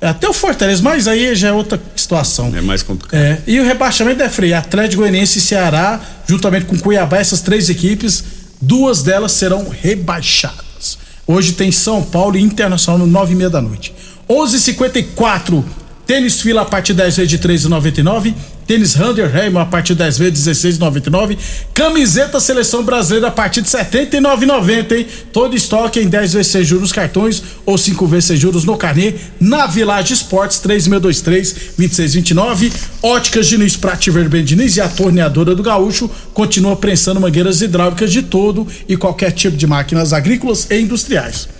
Até 0.00 0.28
o 0.28 0.32
Fortaleza, 0.32 0.82
mas 0.82 1.06
aí 1.06 1.34
já 1.34 1.48
é 1.48 1.52
outra 1.52 1.80
situação. 1.94 2.50
É 2.56 2.60
mais 2.60 2.82
complicado. 2.82 3.20
É, 3.20 3.38
e 3.46 3.60
o 3.60 3.64
rebaixamento 3.64 4.22
é 4.22 4.28
freio. 4.28 4.56
Atlético 4.56 5.02
Goianiense 5.02 5.38
e 5.38 5.42
Ceará, 5.42 6.00
juntamente 6.26 6.64
com 6.64 6.78
Cuiabá, 6.78 7.18
essas 7.18 7.42
três 7.42 7.68
equipes, 7.68 8.24
duas 8.60 9.02
delas 9.02 9.32
serão 9.32 9.68
rebaixadas. 9.68 10.98
Hoje 11.26 11.52
tem 11.52 11.70
São 11.70 12.02
Paulo 12.02 12.36
e 12.36 12.40
Internacional 12.40 12.98
no 12.98 13.06
nove 13.06 13.34
e 13.34 13.36
meia 13.36 13.50
da 13.50 13.60
noite. 13.60 13.94
11:54 14.28 15.62
Tênis 16.10 16.40
fila 16.40 16.62
a 16.62 16.64
partir 16.64 16.92
10 16.92 17.18
vezes 17.18 17.30
de 17.30 17.38
3,99. 17.38 18.34
Tênis 18.70 18.94
Hunter 18.94 19.28
Raymond 19.28 19.62
a 19.62 19.66
partir 19.66 19.94
de 19.94 19.98
10 19.98 20.18
vezes 20.18 20.44
de 20.44 20.50
16,99. 20.52 21.36
Camiseta 21.74 22.38
Seleção 22.38 22.84
Brasileira 22.84 23.26
a 23.26 23.30
partir 23.32 23.62
de 23.62 23.68
79,90, 23.68 24.92
hein? 24.92 25.06
Todo 25.32 25.56
estoque 25.56 25.98
em 25.98 26.06
10 26.06 26.34
vezes 26.34 26.52
sem 26.52 26.62
juros 26.62 26.92
cartões 26.92 27.42
ou 27.66 27.76
5 27.76 28.06
vezes 28.06 28.26
sem 28.26 28.36
juros 28.36 28.64
no 28.64 28.76
carnê. 28.76 29.14
Na 29.40 29.66
Village 29.66 30.14
Esportes 30.14 30.60
3623 30.60 31.52
2629. 31.76 32.72
Óticas 33.02 33.48
Diniz 33.48 33.76
Prate 33.76 34.08
Verben 34.08 34.44
Diniz 34.44 34.76
e 34.76 34.80
a 34.80 34.88
torneadora 34.88 35.56
do 35.56 35.64
Gaúcho 35.64 36.08
continua 36.32 36.76
prensando 36.76 37.18
mangueiras 37.18 37.62
hidráulicas 37.62 38.12
de 38.12 38.22
todo 38.22 38.68
e 38.88 38.96
qualquer 38.96 39.32
tipo 39.32 39.56
de 39.56 39.66
máquinas 39.66 40.12
agrícolas 40.12 40.68
e 40.70 40.78
industriais. 40.80 41.59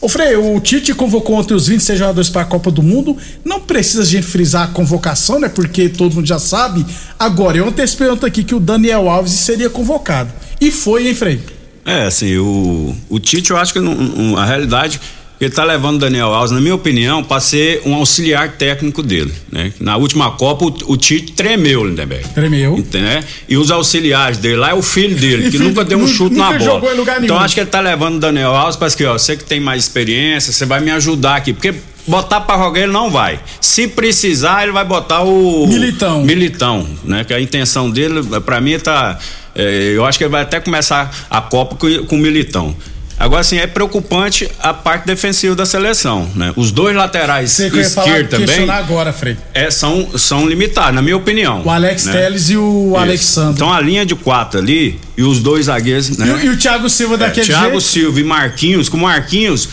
Ô 0.00 0.08
Frei, 0.08 0.34
o 0.34 0.58
Tite 0.60 0.94
convocou 0.94 1.36
ontem 1.36 1.52
os 1.52 1.66
26 1.66 1.98
jogadores 1.98 2.30
para 2.30 2.42
a 2.42 2.44
Copa 2.46 2.70
do 2.70 2.82
Mundo. 2.82 3.16
Não 3.44 3.60
precisa 3.60 4.02
a 4.02 4.06
gente 4.06 4.26
frisar 4.26 4.64
a 4.64 4.72
convocação, 4.72 5.38
né? 5.38 5.48
Porque 5.48 5.90
todo 5.90 6.14
mundo 6.14 6.26
já 6.26 6.38
sabe. 6.38 6.86
Agora, 7.18 7.58
eu 7.58 7.68
antecipei 7.68 8.08
ontem 8.08 8.26
aqui 8.26 8.42
que 8.42 8.54
o 8.54 8.60
Daniel 8.60 9.10
Alves 9.10 9.32
seria 9.32 9.68
convocado. 9.68 10.32
E 10.58 10.70
foi, 10.70 11.06
hein, 11.08 11.14
Frei? 11.14 11.40
É, 11.84 12.04
assim, 12.06 12.34
o, 12.38 12.94
o 13.10 13.18
Tite, 13.18 13.50
eu 13.50 13.58
acho 13.58 13.74
que 13.74 13.80
não- 13.80 14.36
a 14.38 14.46
realidade 14.46 14.98
ele 15.40 15.50
tá 15.50 15.64
levando 15.64 15.96
o 15.96 15.98
Daniel 15.98 16.34
Alves, 16.34 16.50
na 16.50 16.60
minha 16.60 16.74
opinião, 16.74 17.24
para 17.24 17.40
ser 17.40 17.80
um 17.86 17.94
auxiliar 17.94 18.52
técnico 18.52 19.02
dele, 19.02 19.32
né? 19.50 19.72
Na 19.80 19.96
última 19.96 20.30
Copa, 20.32 20.66
o, 20.66 20.92
o 20.92 20.96
Tite 20.98 21.32
tremeu, 21.32 21.84
Lindenberg. 21.84 22.28
Tremeu. 22.28 22.84
Né? 22.92 23.24
E 23.48 23.56
os 23.56 23.70
auxiliares 23.70 24.36
dele 24.36 24.56
lá 24.56 24.70
é 24.70 24.74
o 24.74 24.82
filho 24.82 25.16
dele, 25.16 25.50
que 25.50 25.56
nunca 25.58 25.82
deu 25.82 25.98
um 25.98 26.06
chute 26.06 26.36
na 26.36 26.52
bola. 26.52 26.82
então 27.22 27.38
acho 27.38 27.54
que 27.54 27.60
ele 27.60 27.70
tá 27.70 27.80
levando 27.80 28.16
o 28.16 28.20
Daniel 28.20 28.54
Alves 28.54 28.76
para 28.76 28.90
que, 28.90 29.04
ó, 29.04 29.14
você 29.14 29.36
que 29.36 29.44
tem 29.44 29.60
mais 29.60 29.84
experiência, 29.84 30.52
você 30.52 30.66
vai 30.66 30.80
me 30.80 30.90
ajudar 30.90 31.36
aqui, 31.36 31.54
porque 31.54 31.74
botar 32.06 32.40
para 32.42 32.62
jogar 32.62 32.80
ele 32.80 32.92
não 32.92 33.10
vai. 33.10 33.40
Se 33.60 33.88
precisar, 33.88 34.64
ele 34.64 34.72
vai 34.72 34.84
botar 34.84 35.22
o 35.22 35.66
Militão. 35.66 36.22
Militão, 36.22 36.86
né? 37.04 37.24
Que 37.24 37.32
a 37.32 37.40
intenção 37.40 37.90
dele, 37.90 38.22
para 38.44 38.60
mim 38.60 38.78
tá, 38.78 39.18
é, 39.54 39.92
eu 39.94 40.04
acho 40.04 40.18
que 40.18 40.24
ele 40.24 40.30
vai 40.30 40.42
até 40.42 40.60
começar 40.60 41.26
a 41.30 41.40
Copa 41.40 41.76
com, 41.76 42.04
com 42.04 42.16
o 42.16 42.18
Militão. 42.18 42.74
Agora, 43.20 43.42
assim, 43.42 43.58
é 43.58 43.66
preocupante 43.66 44.48
a 44.58 44.72
parte 44.72 45.04
defensiva 45.06 45.54
da 45.54 45.66
seleção, 45.66 46.26
né? 46.34 46.54
Os 46.56 46.72
dois 46.72 46.96
laterais 46.96 47.50
Você 47.52 47.68
que 47.68 47.76
eu 47.76 47.82
ia 47.82 47.90
falar, 47.90 48.06
esquerdo 48.20 48.30
também 48.30 48.70
agora, 48.70 49.12
Frei. 49.12 49.36
é, 49.52 49.70
são, 49.70 50.08
são 50.18 50.48
limitados, 50.48 50.94
na 50.94 51.02
minha 51.02 51.18
opinião. 51.18 51.62
O 51.62 51.68
Alex 51.70 52.06
né? 52.06 52.12
Telles 52.12 52.48
e 52.48 52.56
o 52.56 52.86
Isso. 52.88 52.96
Alexandre. 52.96 53.52
Então 53.56 53.70
a 53.72 53.78
linha 53.78 54.06
de 54.06 54.14
quatro 54.14 54.58
ali 54.58 54.98
e 55.18 55.22
os 55.22 55.40
dois 55.40 55.66
zagueiros, 55.66 56.16
né? 56.16 56.26
E, 56.26 56.30
o- 56.30 56.40
e 56.46 56.48
o 56.48 56.56
Thiago 56.56 56.88
Silva 56.88 57.16
É, 57.16 57.18
daquele 57.18 57.46
Thiago 57.46 57.64
jeito. 57.72 57.80
Silva 57.82 58.18
e 58.20 58.24
Marquinhos, 58.24 58.88
com 58.88 58.96
o 58.96 59.00
Marquinhos, 59.00 59.68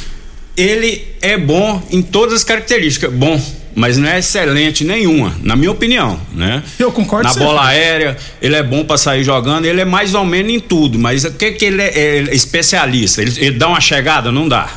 ele 0.57 1.07
é 1.21 1.37
bom 1.37 1.81
em 1.89 2.01
todas 2.01 2.33
as 2.35 2.43
características, 2.43 3.13
bom, 3.13 3.41
mas 3.77 3.95
não 3.95 4.09
é 4.09 4.17
excelente 4.17 4.83
nenhuma, 4.83 5.35
na 5.43 5.55
minha 5.55 5.69
opinião, 5.69 6.19
né? 6.33 6.63
Eu 6.79 6.91
concordo 6.91 7.27
Na 7.27 7.35
bola 7.35 7.63
aérea, 7.63 8.17
ele 8.41 8.55
é 8.55 8.63
bom 8.63 8.83
pra 8.83 8.97
sair 8.97 9.23
jogando, 9.23 9.65
ele 9.65 9.79
é 9.79 9.85
mais 9.85 10.15
ou 10.15 10.25
menos 10.25 10.51
em 10.51 10.59
tudo, 10.59 10.97
mas 10.97 11.23
o 11.23 11.31
que 11.31 11.51
que 11.51 11.65
ele 11.65 11.83
é, 11.83 12.17
é 12.17 12.21
especialista? 12.33 13.21
Ele, 13.21 13.31
ele 13.37 13.51
dá 13.51 13.67
uma 13.67 13.79
chegada, 13.79 14.31
não 14.31 14.49
dá. 14.49 14.67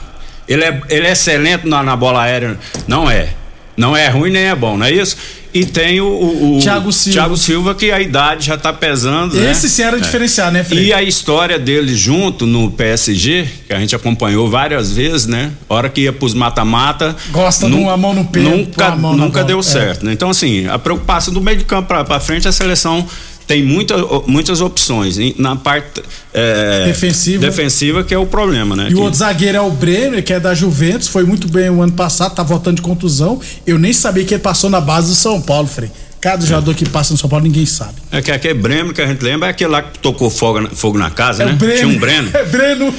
Ele 0.47 0.63
é, 0.63 0.83
ele 0.91 1.07
é 1.07 1.13
excelente 1.13 1.67
na, 1.67 1.83
na 1.83 1.97
bola 1.97 2.25
aérea, 2.25 2.59
não 2.87 3.11
é. 3.11 3.31
Não 3.75 3.97
é 3.97 4.07
ruim 4.09 4.31
nem 4.33 4.45
é 4.45 4.55
bom, 4.55 4.77
não 4.77 4.85
é 4.85 4.93
isso? 4.93 5.17
E 5.53 5.65
tem 5.67 6.01
o, 6.01 6.07
o, 6.07 6.59
Thiago 6.63 6.93
Silva. 6.93 7.19
Thiago 7.19 7.37
Silva, 7.37 7.75
que 7.75 7.91
a 7.91 8.01
idade 8.01 8.47
já 8.47 8.57
tá 8.57 8.73
pesando, 8.73 9.35
né? 9.35 9.51
Esse 9.51 9.69
sim 9.69 9.83
era 9.83 9.97
É. 9.97 10.01
diferenciar, 10.01 10.53
né, 10.53 10.63
Frei? 10.63 10.87
E 10.87 10.93
a 10.93 11.03
história 11.03 11.59
dele 11.59 11.95
junto 11.95 12.47
no 12.47 12.71
PSG, 12.71 13.49
que 13.67 13.73
a 13.73 13.81
gente 13.81 13.95
acompanhou 13.97 14.49
várias 14.49 14.93
vezes, 14.93 15.27
né? 15.27 15.51
Hora 15.69 15.89
que 15.89 16.03
ia 16.03 16.13
pros 16.13 16.35
mata-mata. 16.35 17.17
Gosta 17.31 17.67
de 17.69 17.75
uma 17.75 17.97
mão 17.97 18.15
no 18.15 18.25
peito, 18.27 18.49
Nunca, 18.49 18.91
nunca 18.95 19.33
bola. 19.41 19.45
deu 19.45 19.59
É. 19.59 19.63
certo, 19.63 20.05
né? 20.07 20.13
Então, 20.13 20.31
assim, 20.31 20.67
a 20.69 20.79
preocupação 20.79 21.35
do 21.35 21.41
meio 21.41 21.59
de 21.59 21.65
campo 21.65 21.89
pra, 21.89 22.05
pra 22.05 22.21
frente, 22.21 22.47
a 22.47 22.53
seleção 22.53 23.05
tem 23.51 23.65
muita, 23.65 23.97
muitas 24.29 24.61
opções. 24.61 25.17
Na 25.37 25.57
parte 25.57 26.01
é, 26.33 26.85
Defensiva. 26.87 27.45
defensiva, 27.45 28.05
que 28.05 28.15
é 28.15 28.19
o 28.19 28.25
problema, 28.25 28.77
né? 28.77 28.85
E 28.89 28.93
o 28.95 28.97
Que- 28.97 29.03
outro 29.03 29.19
zagueiro 29.19 29.59
é 29.59 29.61
o 29.61 29.71
Brenner, 29.73 30.23
que 30.23 30.33
é 30.33 30.39
da 30.39 30.55
Juventus, 30.55 31.09
foi 31.09 31.25
muito 31.25 31.49
bem 31.49 31.69
o 31.69 31.83
ano 31.83 31.93
passado, 31.93 32.33
tá 32.33 32.45
voltando 32.45 32.77
de 32.77 32.83
contusão. 32.83 33.41
Eu 33.67 33.77
nem 33.77 33.93
sabia 33.93 34.25
que 34.25 34.35
ele 34.35 34.43
passou 34.43 34.71
na 34.71 34.81
base 34.81 35.09
do 35.09 35.15
São 35.17 35.41
Paulo, 35.41 35.67
Frei. 35.67 35.91
Cada 36.21 36.45
jogador 36.45 36.75
que 36.75 36.87
passa 36.87 37.15
no 37.15 37.19
São 37.19 37.31
Paulo 37.31 37.45
ninguém 37.47 37.65
sabe. 37.65 37.95
É 38.13 38.21
que 38.21 38.31
aquele 38.31 38.53
Breno 38.55 38.93
que 38.93 39.01
a 39.01 39.07
gente 39.07 39.23
lembra 39.25 39.49
é 39.49 39.51
aquele 39.53 39.71
lá 39.71 39.81
que 39.83 39.99
tocou 40.01 40.29
fogo 40.29 40.61
na, 40.61 40.69
fogo 40.69 40.99
na 40.99 41.09
casa, 41.11 41.43
É 41.43 41.47
né? 41.47 41.53
Breno. 41.55 41.77
Tinha 41.77 41.89
um 41.89 41.99
Breno. 41.99 42.31
É 42.37 42.45
Breno. 42.45 42.95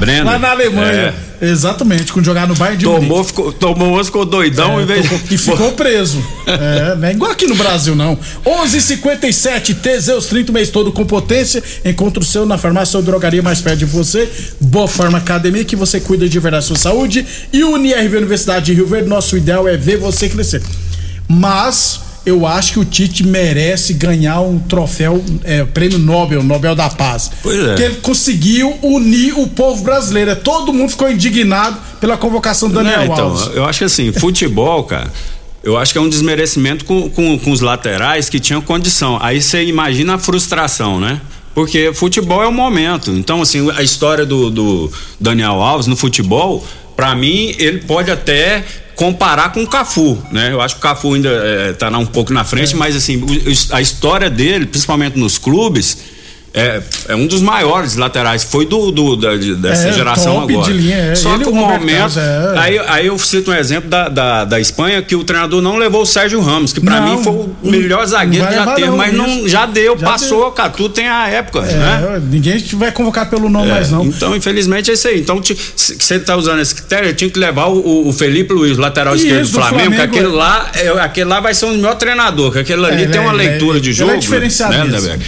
Breno. 0.00 0.24
Lá 0.26 0.38
na 0.40 0.50
Alemanha. 0.50 1.14
Exatamente, 1.40 2.12
quando 2.12 2.24
jogar 2.24 2.48
no 2.48 2.56
Bayern 2.56 2.78
de 2.78 2.84
Tomou, 2.84 3.22
ficou, 3.22 3.52
tomou 3.52 3.92
umas, 3.92 4.06
ficou 4.08 4.24
doidão 4.24 4.80
É, 4.80 4.82
em 4.82 4.86
vez 4.86 5.02
tocou- 5.08 5.20
E 5.30 5.38
ficou 5.38 5.70
preso. 5.70 6.20
É, 6.48 6.96
não 6.96 7.06
é 7.06 7.12
igual 7.12 7.30
aqui 7.30 7.46
no 7.46 7.54
Brasil, 7.54 7.94
não. 7.94 8.18
11:57 8.44 9.74
Teseus 9.76 10.26
30 10.26 10.50
o 10.50 10.54
mês 10.54 10.68
todo 10.70 10.90
com 10.90 11.04
potência. 11.06 11.62
Encontre 11.84 12.20
o 12.22 12.26
seu 12.26 12.44
na 12.44 12.58
farmácia 12.58 12.96
ou 12.96 13.04
drogaria 13.04 13.40
mais 13.40 13.60
perto 13.60 13.78
de 13.78 13.84
você. 13.84 14.28
Boa 14.60 14.88
Forma 14.88 15.18
Academia, 15.18 15.64
que 15.64 15.76
você 15.76 16.00
cuida 16.00 16.28
de 16.28 16.38
verdade 16.40 16.64
da 16.64 16.66
sua 16.66 16.76
saúde. 16.76 17.24
E 17.52 17.62
UniRV 17.62 18.16
Universidade 18.16 18.66
de 18.66 18.74
Rio 18.74 18.88
Verde, 18.88 19.08
nosso 19.08 19.36
ideal 19.36 19.68
é 19.68 19.76
ver 19.76 19.96
você 19.98 20.28
crescer. 20.28 20.60
Mas 21.28 22.00
eu 22.26 22.46
acho 22.46 22.74
que 22.74 22.78
o 22.78 22.84
Tite 22.84 23.26
merece 23.26 23.94
ganhar 23.94 24.40
um 24.40 24.58
troféu, 24.58 25.24
é, 25.44 25.64
prêmio 25.64 25.98
Nobel, 25.98 26.42
Nobel 26.42 26.74
da 26.74 26.90
Paz. 26.90 27.30
Pois 27.42 27.58
é. 27.58 27.74
Que 27.74 27.82
ele 27.82 27.96
conseguiu 27.96 28.78
unir 28.82 29.38
o 29.38 29.46
povo 29.46 29.82
brasileiro. 29.82 30.36
Todo 30.36 30.72
mundo 30.72 30.90
ficou 30.90 31.10
indignado 31.10 31.78
pela 32.00 32.16
convocação 32.16 32.68
do 32.68 32.74
Daniel 32.74 33.06
Não, 33.06 33.12
então, 33.12 33.28
Alves. 33.28 33.50
eu 33.54 33.64
acho 33.64 33.78
que 33.78 33.84
assim, 33.84 34.12
futebol, 34.12 34.84
cara, 34.84 35.10
eu 35.62 35.76
acho 35.76 35.92
que 35.92 35.98
é 35.98 36.00
um 36.00 36.08
desmerecimento 36.08 36.84
com, 36.84 37.08
com, 37.10 37.38
com 37.38 37.50
os 37.50 37.60
laterais 37.60 38.28
que 38.28 38.38
tinham 38.38 38.60
condição. 38.60 39.18
Aí 39.20 39.40
você 39.40 39.64
imagina 39.64 40.14
a 40.14 40.18
frustração, 40.18 41.00
né? 41.00 41.20
Porque 41.54 41.92
futebol 41.92 42.42
é 42.42 42.46
o 42.46 42.52
momento. 42.52 43.10
Então, 43.10 43.42
assim, 43.42 43.68
a 43.74 43.82
história 43.82 44.24
do, 44.24 44.48
do 44.50 44.92
Daniel 45.18 45.60
Alves 45.60 45.86
no 45.86 45.96
futebol, 45.96 46.64
pra 46.94 47.14
mim, 47.14 47.54
ele 47.58 47.78
pode 47.78 48.10
até 48.10 48.64
comparar 48.98 49.52
com 49.52 49.62
o 49.62 49.66
Cafu, 49.66 50.18
né? 50.32 50.52
Eu 50.52 50.60
acho 50.60 50.74
que 50.74 50.80
o 50.80 50.82
Cafu 50.82 51.14
ainda 51.14 51.28
é, 51.28 51.72
tá 51.72 51.88
lá 51.88 51.98
um 51.98 52.04
pouco 52.04 52.32
na 52.32 52.42
frente, 52.42 52.74
mas 52.74 52.96
assim, 52.96 53.24
a 53.70 53.80
história 53.80 54.28
dele, 54.28 54.66
principalmente 54.66 55.16
nos 55.16 55.38
clubes, 55.38 55.98
é, 56.54 56.80
é 57.08 57.14
um 57.14 57.26
dos 57.26 57.40
maiores 57.42 57.94
laterais. 57.96 58.42
Foi 58.42 58.64
do, 58.66 58.90
do- 58.90 59.16
da- 59.16 59.36
de- 59.36 59.54
dessa 59.54 59.88
É, 59.88 59.92
geração 59.92 60.40
agora. 60.42 60.72
de 60.72 60.78
linha, 60.78 60.96
é. 60.96 61.14
Só 61.14 61.34
Ele 61.34 61.44
que 61.44 61.50
e 61.50 61.52
o 61.52 61.54
momento. 61.54 62.14
Carlos, 62.14 62.16
é. 62.16 62.54
Aí, 62.56 62.78
aí 62.86 63.06
eu 63.06 63.18
cito 63.18 63.50
um 63.50 63.54
exemplo 63.54 63.88
da, 63.88 64.08
da, 64.08 64.44
da 64.44 64.58
Espanha 64.60 65.00
que 65.02 65.14
o 65.14 65.22
treinador 65.24 65.60
não 65.60 65.76
levou 65.76 66.02
o 66.02 66.06
Sérgio 66.06 66.40
Ramos, 66.40 66.72
que 66.72 66.80
pra 66.80 67.00
Não, 67.00 67.16
mim 67.18 67.22
foi 67.22 67.32
o 67.32 67.54
melhor 67.62 68.04
zagueiro 68.06 68.46
que 68.46 68.54
já 68.54 68.74
teve, 68.74 68.88
não, 68.88 68.96
mas 68.96 69.12
não, 69.14 69.46
já 69.48 69.66
deu, 69.66 69.96
Já 69.98 70.06
passou, 70.06 70.40
deu. 70.44 70.50
cara, 70.52 70.70
tudo 70.70 70.88
tem 70.94 71.06
a 71.08 71.28
época, 71.28 71.60
É, 71.60 71.72
né? 71.74 72.22
Ninguém 72.30 72.58
vai 72.74 72.90
convocar 72.92 73.28
pelo 73.28 73.48
nome 73.48 73.68
É, 73.68 73.74
mais, 73.74 73.90
não. 73.90 74.04
Então, 74.04 74.34
infelizmente, 74.34 74.90
é 74.90 74.94
isso 74.94 75.06
aí. 75.06 75.20
Então, 75.20 75.40
ele 76.10 76.20
tá 76.20 76.34
usando 76.36 76.60
esse 76.60 76.74
critério, 76.74 77.12
tinha 77.14 77.30
que 77.30 77.38
levar 77.38 77.66
o, 77.66 78.08
o 78.08 78.12
Felipe 78.12 78.52
Luiz, 78.52 78.76
lateral 78.78 79.14
Isso, 79.14 79.26
esquerdo 79.26 79.44
do 79.46 79.48
do 79.48 79.52
Flamengo, 79.54 79.90
que 79.90 79.96
Flamengo, 79.96 80.16
aquele 80.16 80.26
é. 80.26 80.36
lá, 80.36 80.70
é, 80.74 80.88
aquele 81.02 81.28
lá 81.28 81.40
vai 81.40 81.54
ser 81.54 81.66
o 81.66 81.70
melhor 81.70 81.94
treinador, 81.96 82.52
que 82.52 82.58
aquele 82.58 82.84
ali 82.86 83.06
tem 83.06 83.20
uma 83.20 83.32
leitura 83.32 83.78
de 83.80 83.90
ele 83.90 84.00
é 84.00 84.06
jogo. 84.06 84.18
diferenciado 84.18 84.74
né? 84.88 85.18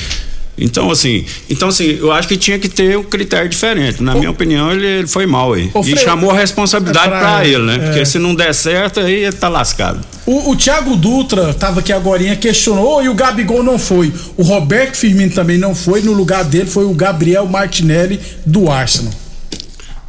Então, 0.61 0.91
assim, 0.91 1.25
então, 1.49 1.69
assim, 1.69 1.97
eu 1.99 2.13
acho 2.13 2.29
que 2.29 2.37
tinha 2.37 2.59
que 2.59 2.69
ter 2.69 2.97
um 2.99 3.03
critério 3.03 3.49
diferente. 3.49 4.03
Na 4.03 4.15
minha 4.15 4.31
opinião, 4.31 4.71
ele, 4.71 4.87
ele 4.87 5.07
foi 5.07 5.25
mal 5.25 5.55
aí. 5.55 5.71
E 5.75 5.83
Frei, 5.83 5.97
chamou 5.97 6.31
a 6.31 6.35
responsabilidade 6.35 7.07
é 7.07 7.11
pra 7.11 7.19
pra 7.19 7.47
ele, 7.47 7.63
né? 7.63 7.77
é. 7.77 7.79
Porque 7.79 8.05
se 8.05 8.19
não 8.19 8.35
der 8.35 8.55
certo, 8.55 9.01
aí 9.01 9.25
ele 9.25 9.33
tá 9.33 9.49
lascado. 9.49 10.01
O, 10.27 10.51
o 10.51 10.57
Thiago 10.57 10.97
Dutra 10.97 11.55
tava 11.55 11.81
aqui 11.81 11.93
agora 11.93 12.21
questionou 12.37 12.99
"Ô, 12.99 13.03
e 13.03 13.09
o 13.09 13.15
Gabigol 13.15 13.63
não 13.63 13.79
foi. 13.79 14.13
O 14.37 14.43
Roberto 14.43 14.97
Firmino 14.97 15.33
também 15.33 15.57
não 15.57 15.75
foi. 15.75 16.03
No 16.03 16.13
lugar 16.13 16.45
dele 16.45 16.69
foi 16.69 16.85
o 16.85 16.93
Gabriel 16.93 17.47
Martinelli 17.47 18.21
do 18.45 18.71
Arsenal. 18.71 19.13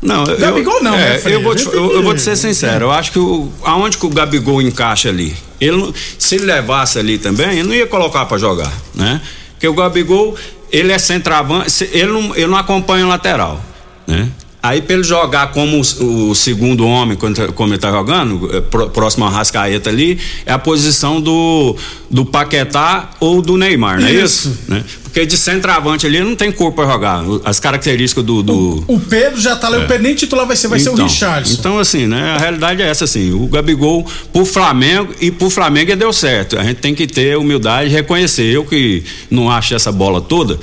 Não, 0.02 0.24
Gabigol 0.26 0.82
não, 0.84 0.96
é, 0.96 1.18
né, 1.18 1.22
eu, 1.26 1.44
vou 1.44 1.56
te, 1.56 1.64
eu, 1.68 1.94
eu 1.94 2.02
vou 2.02 2.16
te 2.16 2.22
ser 2.24 2.36
sincero, 2.36 2.86
eu 2.86 2.92
acho 2.92 3.12
que 3.12 3.20
o, 3.20 3.52
aonde 3.64 4.00
que 4.00 4.06
o 4.08 4.10
Gabigol 4.10 4.60
encaixa 4.60 5.10
ali, 5.10 5.36
ele, 5.60 5.94
se 6.18 6.36
ele 6.36 6.46
levasse 6.46 6.98
ali 6.98 7.20
também, 7.20 7.60
ele 7.60 7.64
não 7.68 7.76
ia 7.76 7.86
colocar 7.86 8.26
pra 8.26 8.36
jogar, 8.40 8.74
né? 8.96 9.22
Porque 9.62 9.67
o 9.67 9.76
Gabigol, 9.76 10.36
ele 10.71 10.91
é 10.91 10.97
centroavante, 10.97 11.88
ele 11.93 12.12
não, 12.12 12.36
ele 12.36 12.47
não 12.47 12.58
acompanha 12.58 13.06
o 13.06 13.08
lateral, 13.08 13.63
né? 14.08 14.28
Aí 14.63 14.80
pra 14.80 14.93
ele 14.93 15.04
jogar 15.04 15.52
como 15.54 15.82
o, 15.82 16.30
o 16.30 16.36
segundo 16.36 16.86
homem, 16.86 17.17
quando 17.17 17.36
tá- 17.36 17.47
como 17.52 17.74
ele 17.74 17.80
tá 17.80 17.89
jogando, 17.89 18.47
é, 18.56 18.62
pró- 18.62 18.88
próximo 18.89 19.26
ao 19.26 19.32
Rascaeta 19.32 19.89
ali, 19.89 20.19
é 20.45 20.54
a 20.54 20.60
posição 20.60 21.19
do, 21.19 21.76
do 22.12 22.24
Paquetá 22.24 23.10
ou 23.19 23.41
do 23.41 23.58
Neymar, 23.58 24.00
não 24.00 24.08
é 24.08 24.12
isso? 24.13 24.50
Isso. 24.50 24.58
Né? 24.67 24.84
Porque 25.04 25.26
de 25.26 25.36
centroavante 25.36 26.06
ali 26.06 26.17
ele 26.17 26.26
não 26.30 26.36
tem 26.36 26.52
corpo 26.52 26.76
pra 26.76 26.86
jogar. 26.91 27.24
As 27.43 27.60
características 27.60 28.24
do- 28.24 28.43
do, 28.43 28.84
O 28.88 29.00
Pedro 29.00 29.41
já 29.41 29.56
tá 29.56 29.67
lá, 29.67 29.78
É. 29.78 29.84
o 29.84 29.88
Pedro 29.88 30.04
nem 30.04 30.13
titular 30.13 30.45
vai 30.45 30.56
ser, 30.56 30.67
vai 30.67 30.80
ser 30.80 30.89
o 30.89 30.93
então, 30.93 31.08
Richardson. 31.08 31.54
Então, 31.60 31.80
assim, 31.80 32.06
né? 32.06 32.36
A 32.36 32.38
realidade 32.38 32.84
é 32.84 32.88
essa, 32.88 33.06
assim. 33.06 33.32
O 33.34 33.47
Gabigol, 33.47 34.06
pro 34.32 34.45
Flamengo, 34.45 35.12
e 35.19 35.32
pro 35.32 35.50
Flamengo 35.50 35.89
ele 35.89 36.00
deu 36.00 36.13
certo. 36.13 36.58
A 36.60 36.63
gente 36.63 36.78
tem 36.78 36.93
que 36.93 37.08
ter 37.08 37.36
humildade 37.36 37.89
e 37.89 37.91
reconhecer. 37.91 38.43
Eu 38.54 38.63
que 38.63 39.04
não 39.30 39.50
acho 39.50 39.74
essa 39.74 39.91
bola 39.91 40.21
toda, 40.21 40.60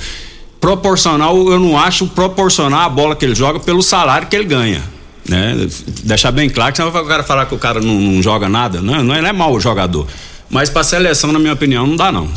proporcional, 0.59 1.35
eu 1.51 1.59
não 1.59 1.77
acho 1.77 2.07
proporcionar 2.07 2.85
a 2.85 2.89
bola 2.89 3.15
que 3.15 3.25
ele 3.25 3.35
joga 3.35 3.59
pelo 3.59 3.81
salário 3.81 4.27
que 4.27 4.35
ele 4.35 4.45
ganha. 4.45 4.83
Né? 5.27 5.67
Deixar 6.03 6.31
bem 6.31 6.49
claro, 6.49 6.71
que 6.71 6.77
senão 6.77 6.89
o 6.89 7.05
cara 7.05 7.23
falar 7.23 7.45
que 7.45 7.53
o 7.53 7.57
cara 7.57 7.79
não, 7.79 7.93
não 7.93 8.21
joga 8.21 8.49
nada. 8.49 8.81
Não, 8.81 9.03
não, 9.03 9.15
ele 9.15 9.27
é 9.27 9.33
mau 9.33 9.59
jogador. 9.59 10.07
Mas 10.49 10.69
pra 10.69 10.83
seleção, 10.83 11.31
na 11.31 11.39
minha 11.39 11.53
opinião, 11.53 11.85
não 11.85 11.95
dá, 11.95 12.11
não. 12.11 12.29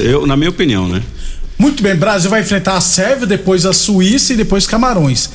Eu, 0.00 0.26
na 0.26 0.36
minha 0.36 0.50
opinião, 0.50 0.88
né? 0.88 1.02
Muito 1.58 1.82
bem, 1.82 1.96
Brasil 1.96 2.30
vai 2.30 2.40
enfrentar 2.40 2.76
a 2.76 2.80
Sérvia, 2.80 3.26
depois 3.26 3.66
a 3.66 3.72
Suíça 3.72 4.32
e 4.32 4.36
depois 4.36 4.66
Camarões. 4.66 5.28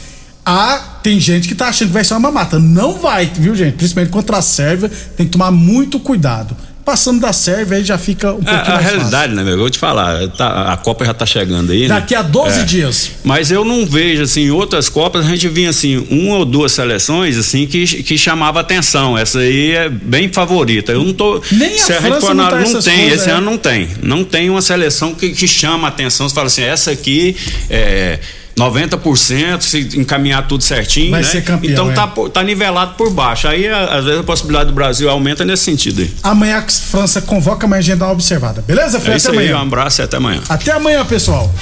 Ah, 0.46 1.00
tem 1.04 1.20
gente 1.20 1.48
que 1.48 1.56
tá 1.56 1.68
achando 1.68 1.90
que 1.90 1.94
vai 1.94 2.04
ser 2.04 2.14
uma 2.14 2.22
mamata. 2.22 2.60
Não 2.60 2.98
vai, 2.98 3.26
viu, 3.26 3.54
gente? 3.56 3.76
Principalmente 3.76 4.12
contra 4.12 4.38
a 4.38 4.42
Sérvia, 4.42 4.90
tem 5.18 5.26
que 5.26 5.34
tomar 5.34 5.52
muito 5.52 6.00
cuidado. 6.00 6.56
Passando 6.86 7.22
da 7.22 7.32
Sérvia 7.32 7.78
aí 7.78 7.84
já 7.84 7.98
fica 7.98 8.32
um 8.34 8.44
pouquinho 8.44 8.58
É, 8.58 8.68
a 8.68 8.74
mais 8.76 8.86
realidade, 8.86 9.34
né, 9.34 9.44
meu? 9.44 9.54
Eu 9.54 9.60
vou 9.60 9.70
te 9.70 9.80
falar, 9.80 10.28
tá- 10.30 10.74
a 10.74 10.78
Copa 10.78 11.06
já 11.06 11.14
tá 11.14 11.26
chegando 11.26 11.72
aí. 11.72 11.82
né? 11.82 11.88
Daqui 11.88 12.14
a 12.14 12.22
12 12.22 12.60
É. 12.60 12.64
dias. 12.66 13.12
Mas 13.24 13.52
eu 13.52 13.64
não 13.64 13.86
vejo, 13.86 14.22
assim, 14.24 14.50
outras 14.50 14.90
Copas 14.90 15.26
a 15.26 15.30
gente 15.30 15.48
vinha, 15.48 15.70
assim, 15.70 16.06
uma 16.10 16.36
ou 16.38 16.46
duas 16.46 16.72
seleções, 16.74 17.38
assim, 17.38 17.66
que, 17.66 17.86
que 18.04 18.18
chamava 18.18 18.60
atenção. 18.60 19.18
Essa 19.18 19.40
aí 19.40 19.72
é 19.72 19.88
bem 19.90 20.28
favorita. 20.32 20.92
Eu 20.92 21.04
não 21.04 21.14
tô. 21.14 21.42
Nem 21.52 21.74
a 21.76 21.78
se 21.78 21.92
a 21.94 21.96
gente 22.00 22.08
França 22.10 22.28
for 22.28 22.36
não 22.36 22.50
tá 22.50 22.60
não 22.60 22.82
tem, 22.82 23.08
esse 23.10 23.30
é. 23.30 23.32
ano 23.32 23.46
não 23.52 23.58
tem. 23.58 23.90
Não 24.02 24.24
tem 24.26 24.50
uma 24.50 24.62
seleção 24.62 25.14
que, 25.16 25.30
que 25.30 25.48
chama 25.48 25.88
atenção. 25.88 26.28
Você 26.28 26.36
fala 26.36 26.48
assim, 26.48 26.64
essa 26.64 26.92
aqui 26.92 27.36
é. 27.70 28.20
90%, 28.58 29.62
se 29.62 29.80
encaminhar 29.98 30.48
tudo 30.48 30.64
certinho. 30.64 31.12
Vai 31.12 31.22
né? 31.22 31.28
ser 31.28 31.42
campeão, 31.44 31.72
Então 31.72 31.92
é. 31.92 31.94
tá, 31.94 32.08
tá 32.32 32.44
nivelado 32.44 32.94
por 32.96 33.10
baixo. 33.12 33.48
Aí, 33.48 33.68
a- 33.68 33.96
às 33.98 34.06
vezes, 34.06 34.20
a 34.20 34.24
possibilidade 34.24 34.70
do 34.70 34.74
Brasil 34.76 35.10
aumenta 35.10 35.44
nesse 35.44 35.64
sentido 35.64 36.02
aí. 36.02 36.14
Amanhã 36.24 36.58
a 36.60 36.62
França 36.72 37.22
convoca, 37.22 37.66
amanhã 37.66 37.80
a 37.80 37.82
gente 37.84 37.98
dá 37.98 38.06
uma 38.06 38.14
observada. 38.14 38.62
Beleza, 38.62 39.00
Fred? 39.00 39.14
É 39.14 39.18
isso 39.18 39.30
Até 39.30 39.38
aí, 39.40 39.48
amanhã. 39.50 39.60
um 39.64 39.68
abraço 39.68 40.02
e 40.02 40.04
até 40.04 40.18
amanhã. 40.18 40.42
Até 40.50 40.72
amanhã, 40.72 41.06
pessoal. 41.06 41.54